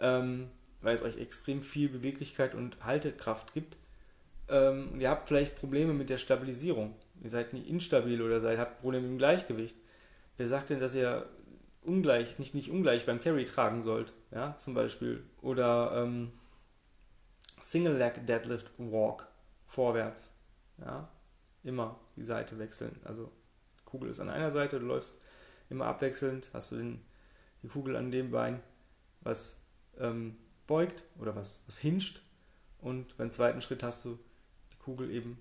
ähm, 0.00 0.48
weil 0.80 0.94
es 0.94 1.02
euch 1.02 1.18
extrem 1.18 1.60
viel 1.60 1.90
Beweglichkeit 1.90 2.54
und 2.54 2.82
Haltekraft 2.84 3.52
gibt 3.52 3.76
ähm, 4.48 4.90
und 4.92 5.00
ihr 5.00 5.10
habt 5.10 5.28
vielleicht 5.28 5.56
Probleme 5.56 5.92
mit 5.92 6.10
der 6.10 6.18
Stabilisierung. 6.18 6.94
Ihr 7.22 7.30
seid 7.30 7.52
nicht 7.52 7.68
instabil 7.68 8.20
oder 8.20 8.40
seid, 8.40 8.58
habt 8.58 8.80
Probleme 8.80 9.06
im 9.06 9.18
Gleichgewicht. 9.18 9.76
Wer 10.36 10.46
sagt 10.46 10.70
denn, 10.70 10.80
dass 10.80 10.94
ihr 10.94 11.26
ungleich, 11.82 12.38
nicht, 12.38 12.54
nicht 12.54 12.70
ungleich 12.70 13.06
beim 13.06 13.20
Carry 13.20 13.44
tragen 13.44 13.82
sollt, 13.82 14.12
ja, 14.30 14.56
zum 14.56 14.74
Beispiel. 14.74 15.22
Oder 15.40 15.92
ähm, 15.96 16.32
Single 17.60 17.96
Leg 17.96 18.26
Deadlift 18.26 18.70
Walk 18.78 19.26
vorwärts, 19.66 20.34
ja, 20.78 21.08
immer 21.62 21.98
die 22.16 22.24
Seite 22.24 22.58
wechseln. 22.58 23.00
Also 23.04 23.30
Kugel 23.84 24.10
ist 24.10 24.20
an 24.20 24.28
einer 24.28 24.50
Seite, 24.50 24.80
du 24.80 24.86
läufst 24.86 25.16
immer 25.70 25.86
abwechselnd, 25.86 26.50
hast 26.52 26.72
du 26.72 26.76
den, 26.76 27.00
die 27.62 27.68
Kugel 27.68 27.96
an 27.96 28.10
dem 28.10 28.30
Bein, 28.30 28.62
was 29.20 29.62
ähm, 29.98 30.36
beugt 30.66 31.04
oder 31.18 31.36
was, 31.36 31.62
was 31.66 31.78
hinscht 31.78 32.22
und 32.78 33.16
beim 33.16 33.30
zweiten 33.30 33.60
Schritt 33.60 33.82
hast 33.82 34.04
du 34.04 34.18
Kugel 34.84 35.10
eben, 35.10 35.38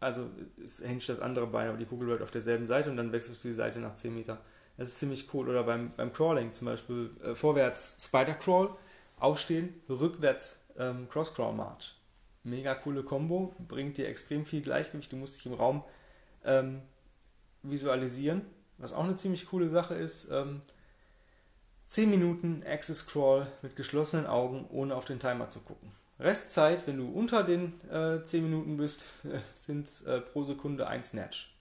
also 0.00 0.28
es 0.62 0.80
hängt 0.82 1.08
das 1.08 1.20
andere 1.20 1.46
Bein, 1.46 1.68
aber 1.68 1.78
die 1.78 1.86
Kugel 1.86 2.08
bleibt 2.08 2.22
auf 2.22 2.30
derselben 2.30 2.66
Seite 2.66 2.90
und 2.90 2.96
dann 2.96 3.12
wechselst 3.12 3.44
du 3.44 3.48
die 3.48 3.54
Seite 3.54 3.80
nach 3.80 3.94
10 3.94 4.14
Meter. 4.14 4.40
Das 4.76 4.88
ist 4.88 4.98
ziemlich 4.98 5.32
cool. 5.34 5.48
Oder 5.48 5.64
beim, 5.64 5.90
beim 5.96 6.12
Crawling 6.12 6.52
zum 6.52 6.66
Beispiel 6.66 7.10
äh, 7.22 7.34
vorwärts 7.34 7.96
Spider 8.00 8.34
Crawl, 8.34 8.70
aufstehen, 9.18 9.74
rückwärts 9.88 10.60
ähm, 10.78 11.08
Cross 11.08 11.34
Crawl 11.34 11.52
March. 11.52 11.94
Mega 12.44 12.74
coole 12.74 13.02
Combo, 13.02 13.54
bringt 13.66 13.98
dir 13.98 14.08
extrem 14.08 14.44
viel 14.44 14.62
Gleichgewicht. 14.62 15.10
Du 15.10 15.16
musst 15.16 15.36
dich 15.36 15.46
im 15.46 15.54
Raum 15.54 15.82
ähm, 16.44 16.82
visualisieren. 17.62 18.42
Was 18.78 18.92
auch 18.92 19.04
eine 19.04 19.16
ziemlich 19.16 19.46
coole 19.46 19.68
Sache 19.68 19.94
ist, 19.94 20.30
ähm, 20.30 20.62
10 21.86 22.10
Minuten 22.10 22.62
Axis 22.66 23.06
Crawl 23.06 23.46
mit 23.62 23.74
geschlossenen 23.74 24.26
Augen, 24.26 24.66
ohne 24.70 24.94
auf 24.94 25.04
den 25.04 25.18
Timer 25.18 25.50
zu 25.50 25.60
gucken. 25.60 25.90
Restzeit, 26.20 26.86
wenn 26.86 26.96
du 26.96 27.08
unter 27.08 27.44
den 27.44 27.80
äh, 27.90 28.22
10 28.22 28.42
Minuten 28.42 28.76
bist, 28.76 29.06
sind 29.54 29.88
äh, 30.06 30.20
pro 30.20 30.44
Sekunde 30.44 30.86
ein 30.86 31.04
Snatch. 31.04 31.54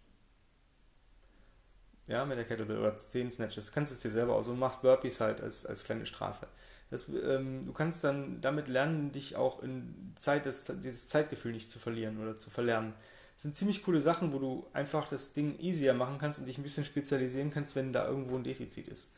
Ja, 2.07 2.25
mit 2.25 2.37
der 2.37 2.45
Kettlebell 2.45 2.77
oder 2.77 2.95
10 2.95 3.31
Snatches. 3.31 3.67
Du 3.67 3.71
kannst 3.73 3.91
es 3.91 3.99
dir 3.99 4.11
selber 4.11 4.35
aus 4.35 4.47
und 4.47 4.57
machst 4.57 4.81
Burpees 4.81 5.19
halt 5.19 5.41
als, 5.41 5.65
als 5.65 5.83
kleine 5.83 6.05
Strafe. 6.05 6.47
Das, 6.89 7.07
ähm, 7.09 7.65
du 7.65 7.73
kannst 7.73 8.03
dann 8.03 8.39
damit 8.39 8.69
lernen, 8.69 9.11
dich 9.11 9.35
auch 9.35 9.61
in 9.61 10.13
Zeit, 10.17 10.45
das, 10.45 10.71
dieses 10.81 11.09
Zeitgefühl 11.09 11.51
nicht 11.51 11.69
zu 11.69 11.79
verlieren 11.79 12.21
oder 12.21 12.37
zu 12.37 12.49
verlernen. 12.49 12.93
Das 13.35 13.43
sind 13.43 13.55
ziemlich 13.55 13.83
coole 13.83 14.01
Sachen, 14.01 14.31
wo 14.31 14.39
du 14.39 14.67
einfach 14.73 15.07
das 15.09 15.33
Ding 15.33 15.59
easier 15.59 15.93
machen 15.93 16.17
kannst 16.17 16.39
und 16.39 16.45
dich 16.45 16.57
ein 16.57 16.63
bisschen 16.63 16.85
spezialisieren 16.85 17.49
kannst, 17.51 17.75
wenn 17.75 17.91
da 17.91 18.07
irgendwo 18.07 18.37
ein 18.37 18.43
Defizit 18.43 18.87
ist. 18.87 19.11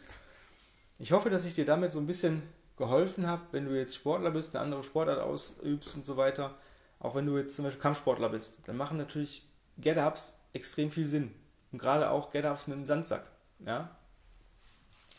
Ich 0.97 1.11
hoffe, 1.11 1.29
dass 1.29 1.45
ich 1.45 1.53
dir 1.53 1.63
damit 1.63 1.93
so 1.93 1.99
ein 1.99 2.07
bisschen 2.07 2.41
geholfen 2.79 3.27
habe, 3.27 3.43
wenn 3.51 3.65
du 3.65 3.77
jetzt 3.77 3.93
Sportler 3.93 4.31
bist, 4.31 4.55
eine 4.55 4.63
andere 4.63 4.83
Sportart 4.83 5.19
ausübst 5.19 5.95
und 5.95 6.05
so 6.05 6.17
weiter, 6.17 6.55
auch 6.99 7.13
wenn 7.13 7.25
du 7.25 7.37
jetzt 7.37 7.55
zum 7.55 7.65
Beispiel 7.65 7.81
Kampfsportler 7.81 8.29
bist, 8.29 8.57
dann 8.65 8.77
machen 8.77 8.97
natürlich 8.97 9.47
Get-Ups 9.77 10.37
extrem 10.53 10.89
viel 10.89 11.05
Sinn. 11.05 11.35
Und 11.71 11.77
gerade 11.77 12.09
auch 12.09 12.31
Get-Ups 12.31 12.67
mit 12.67 12.77
dem 12.77 12.85
Sandsack. 12.85 13.29
Ja? 13.65 13.95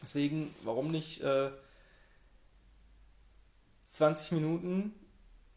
Deswegen, 0.03 0.53
warum 0.64 0.90
nicht 0.90 1.23
äh, 1.23 1.51
20 3.85 4.33
Minuten 4.33 4.94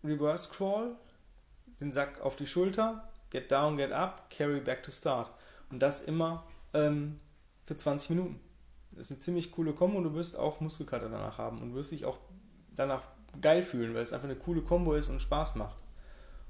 Reverse 0.03 0.49
Crawl, 0.49 0.95
den 1.79 1.91
Sack 1.91 2.21
auf 2.21 2.35
die 2.35 2.45
Schulter, 2.45 3.09
Get 3.33 3.49
down, 3.51 3.77
get 3.77 3.91
up, 3.91 4.29
carry 4.29 4.59
back 4.59 4.83
to 4.83 4.91
start. 4.91 5.31
Und 5.71 5.79
das 5.79 6.01
immer 6.01 6.45
ähm, 6.75 7.19
für 7.65 7.75
20 7.75 8.11
Minuten. 8.11 8.39
Das 8.95 9.07
ist 9.07 9.11
eine 9.11 9.19
ziemlich 9.19 9.51
coole 9.51 9.73
Kombo 9.73 9.97
und 9.97 10.03
du 10.03 10.13
wirst 10.13 10.37
auch 10.37 10.59
Muskelkater 10.59 11.09
danach 11.09 11.37
haben 11.37 11.59
und 11.59 11.73
wirst 11.73 11.91
dich 11.91 12.05
auch 12.05 12.19
danach 12.75 13.03
geil 13.41 13.63
fühlen, 13.63 13.93
weil 13.93 14.01
es 14.01 14.13
einfach 14.13 14.27
eine 14.27 14.35
coole 14.35 14.61
Kombo 14.61 14.93
ist 14.93 15.09
und 15.09 15.19
Spaß 15.19 15.55
macht. 15.55 15.77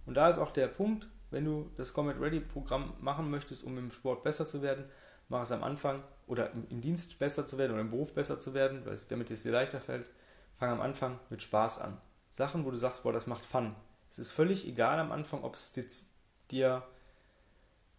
Und 0.05 0.15
da 0.15 0.29
ist 0.29 0.37
auch 0.37 0.51
der 0.51 0.67
Punkt, 0.67 1.07
wenn 1.31 1.45
du 1.45 1.71
das 1.77 1.93
Comet 1.93 2.19
Ready 2.19 2.39
Programm 2.39 2.93
machen 2.99 3.29
möchtest, 3.29 3.63
um 3.63 3.77
im 3.77 3.91
Sport 3.91 4.23
besser 4.23 4.45
zu 4.45 4.61
werden, 4.61 4.85
mach 5.29 5.43
es 5.43 5.51
am 5.51 5.63
Anfang 5.63 6.03
oder 6.27 6.51
im, 6.51 6.81
Dienst 6.81 7.17
besser 7.19 7.45
zu 7.45 7.57
werden 7.57 7.71
oder 7.71 7.81
im 7.81 7.89
Beruf 7.89 8.13
besser 8.13 8.39
zu 8.39 8.53
werden, 8.53 8.85
weil 8.85 8.93
es, 8.93 9.07
damit 9.07 9.31
es 9.31 9.43
dir 9.43 9.51
leichter 9.51 9.81
fällt, 9.81 10.11
fang 10.55 10.69
am 10.69 10.81
Anfang 10.81 11.19
mit 11.29 11.41
Spaß 11.41 11.79
an. 11.79 11.97
Sachen, 12.29 12.65
wo 12.65 12.71
du 12.71 12.77
sagst, 12.77 13.03
boah, 13.03 13.13
das 13.13 13.27
macht 13.27 13.45
Fun. 13.45 13.75
Es 14.11 14.19
ist 14.19 14.31
völlig 14.31 14.67
egal 14.67 14.99
am 14.99 15.11
Anfang, 15.11 15.43
ob 15.43 15.55
es 15.55 15.73
dir 16.51 16.83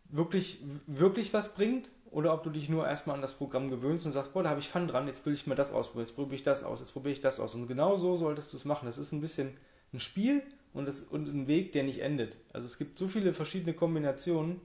wirklich, 0.04 0.60
wirklich 0.86 1.34
was 1.34 1.54
bringt 1.54 1.90
oder 2.14 2.32
ob 2.32 2.44
du 2.44 2.50
dich 2.50 2.68
nur 2.68 2.86
erstmal 2.86 3.16
an 3.16 3.22
das 3.22 3.34
Programm 3.34 3.68
gewöhnst 3.68 4.06
und 4.06 4.12
sagst, 4.12 4.32
boah, 4.32 4.44
da 4.44 4.50
habe 4.50 4.60
ich 4.60 4.68
Fun 4.68 4.86
dran, 4.86 5.08
jetzt 5.08 5.26
will 5.26 5.34
ich 5.34 5.48
mal 5.48 5.56
das 5.56 5.72
ausprobieren, 5.72 6.06
jetzt 6.06 6.14
probiere 6.14 6.36
ich 6.36 6.44
das 6.44 6.62
aus, 6.62 6.78
jetzt 6.78 6.92
probiere 6.92 7.12
ich 7.12 7.18
das 7.18 7.40
aus. 7.40 7.56
Und 7.56 7.66
genau 7.66 7.96
so 7.96 8.16
solltest 8.16 8.52
du 8.52 8.56
es 8.56 8.64
machen. 8.64 8.86
Das 8.86 8.98
ist 8.98 9.10
ein 9.10 9.20
bisschen 9.20 9.54
ein 9.92 9.98
Spiel 9.98 10.40
und, 10.72 10.86
das, 10.86 11.02
und 11.02 11.26
ein 11.26 11.48
Weg, 11.48 11.72
der 11.72 11.82
nicht 11.82 12.02
endet. 12.02 12.38
Also 12.52 12.66
es 12.66 12.78
gibt 12.78 12.98
so 12.98 13.08
viele 13.08 13.32
verschiedene 13.32 13.74
Kombinationen, 13.74 14.60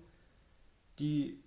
die 1.00 1.42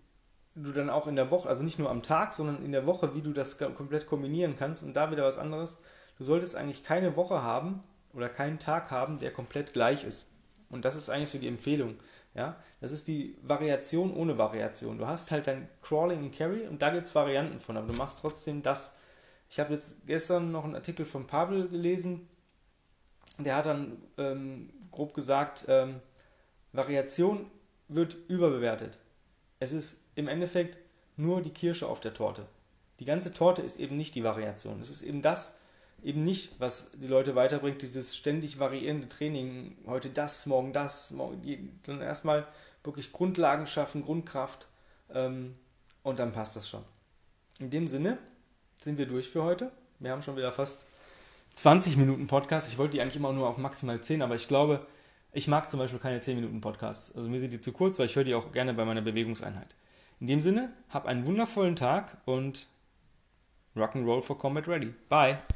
du 0.57 0.73
dann 0.73 0.91
auch 0.91 1.07
in 1.07 1.15
der 1.15 1.31
Woche, 1.31 1.49
also 1.49 1.63
nicht 1.63 1.79
nur 1.79 1.89
am 1.89 2.03
Tag, 2.03 2.35
sondern 2.35 2.65
in 2.65 2.73
der 2.73 2.85
Woche, 2.85 3.15
wie 3.15 3.23
du 3.23 3.33
das 3.33 3.59
komplett 3.59 4.09
kombinieren 4.09 4.57
kannst 4.59 4.83
und 4.83 4.95
da 4.95 5.13
wieder 5.13 5.23
was 5.23 5.39
anderes. 5.39 5.83
Du 6.19 6.25
solltest 6.25 6.57
eigentlich 6.57 6.83
keine 6.83 7.15
Woche 7.15 7.45
haben 7.45 7.85
oder 8.13 8.29
keinen 8.29 8.59
Tag 8.59 8.91
haben, 8.91 9.21
der 9.21 9.33
komplett 9.33 9.73
gleich 9.73 10.03
ist. 10.03 10.33
Und 10.69 10.85
das 10.85 10.97
ist 10.97 11.11
eigentlich 11.11 11.31
so 11.31 11.39
die 11.39 11.49
Empfehlung. 11.49 11.95
Ja, 12.35 12.57
das 12.81 12.93
ist 12.93 13.09
die 13.09 13.37
Variation 13.43 14.15
ohne 14.15 14.39
Variation. 14.39 14.99
Du 14.99 15.07
hast 15.07 15.31
halt 15.31 15.47
dein 15.47 15.69
Crawling 15.83 16.21
und 16.23 16.35
Carry 16.35 16.67
und 16.67 16.81
da 16.81 16.91
gibt 16.91 17.05
es 17.05 17.15
Varianten 17.15 17.61
von, 17.61 17.77
aber 17.77 17.89
du 17.89 17.93
machst 17.93 18.21
trotzdem 18.21 18.63
das. 18.63 18.97
Ich 19.51 19.61
habe 19.61 19.75
jetzt 19.75 19.97
gestern 20.07 20.51
noch 20.51 20.65
einen 20.65 20.75
Artikel 20.75 21.05
von 21.05 21.27
Pavel 21.27 21.69
gelesen, 21.69 22.27
der 23.39 23.57
hat 23.57 23.67
dann 23.67 24.03
ähm, 24.19 24.71
grob 24.91 25.15
gesagt, 25.15 25.67
ähm, 25.69 26.01
Variation 26.73 27.51
wird 27.89 28.17
überbewertet. 28.29 28.99
Es 29.59 29.73
ist 29.73 30.05
im 30.15 30.29
Endeffekt 30.29 30.79
nur 31.17 31.43
die 31.43 31.51
Kirsche 31.51 31.87
auf 31.87 32.01
der 32.01 32.15
Torte. 32.15 32.47
Die 32.99 33.05
ganze 33.05 33.33
Torte 33.35 33.63
ist 33.63 33.79
eben 33.79 33.97
nicht 33.97 34.15
die 34.15 34.25
Variation. 34.25 34.81
Es 34.81 34.91
ist 34.91 35.03
eben 35.03 35.23
das, 35.23 35.59
eben 36.03 36.25
nicht, 36.25 36.59
was 36.59 36.93
die 36.93 37.07
Leute 37.07 37.35
weiterbringt, 37.35 37.83
dieses 37.83 38.17
ständig 38.17 38.59
variierende 38.59 39.09
Training, 39.09 39.77
heute 39.87 40.11
das, 40.11 40.47
morgen 40.47 40.73
das, 40.73 41.11
morgen, 41.13 41.81
dann 41.85 42.01
erstmal 42.01 42.47
wirklich 42.85 43.13
Grundlagen 43.13 43.67
schaffen, 43.67 44.03
Grundkraft 44.03 44.69
ähm, 45.15 45.55
und 46.03 46.19
dann 46.19 46.33
passt 46.33 46.57
das 46.57 46.69
schon. 46.69 46.83
In 47.61 47.71
dem 47.71 47.87
Sinne 47.87 48.19
sind 48.81 48.99
wir 48.99 49.07
durch 49.07 49.29
für 49.29 49.45
heute. 49.45 49.71
Wir 50.01 50.11
haben 50.11 50.23
schon 50.23 50.37
wieder 50.37 50.51
fast 50.51 50.87
20 51.55 51.97
Minuten 51.97 52.27
Podcast. 52.27 52.69
Ich 52.69 52.79
wollte 52.79 52.93
die 52.93 53.03
eigentlich 53.03 53.17
immer 53.17 53.33
nur 53.33 53.49
auf 53.49 53.59
maximal 53.59 54.01
10, 54.01 54.23
aber 54.23 54.35
ich 54.35 54.49
glaube, 54.49 54.87
ich 55.33 55.47
mag 55.47 55.71
zum 55.71 55.79
Beispiel 55.79 56.01
keine 56.01 56.21
10 56.21 56.37
Minuten 56.37 56.61
Podcasts. 56.61 57.15
Also 57.15 57.29
mir 57.29 57.39
sind 57.39 57.53
die 57.53 57.61
zu 57.61 57.73
kurz, 57.73 57.99
weil 57.99 58.07
ich 58.07 58.17
höre 58.17 58.25
die 58.25 58.35
auch 58.35 58.51
gerne 58.53 58.75
bei 58.75 58.85
meiner 58.85 59.03
Bewegungseinheit. 59.03 59.69
In 60.19 60.27
dem 60.27 60.41
Sinne, 60.41 60.73
hab 60.89 61.07
einen 61.07 61.27
wundervollen 61.27 61.77
Tag 61.77 62.19
und 62.25 62.69
Rock'n'Roll 63.77 64.23
for 64.23 64.39
Combat 64.39 64.69
Ready. 64.69 64.95
Bye. 65.09 65.43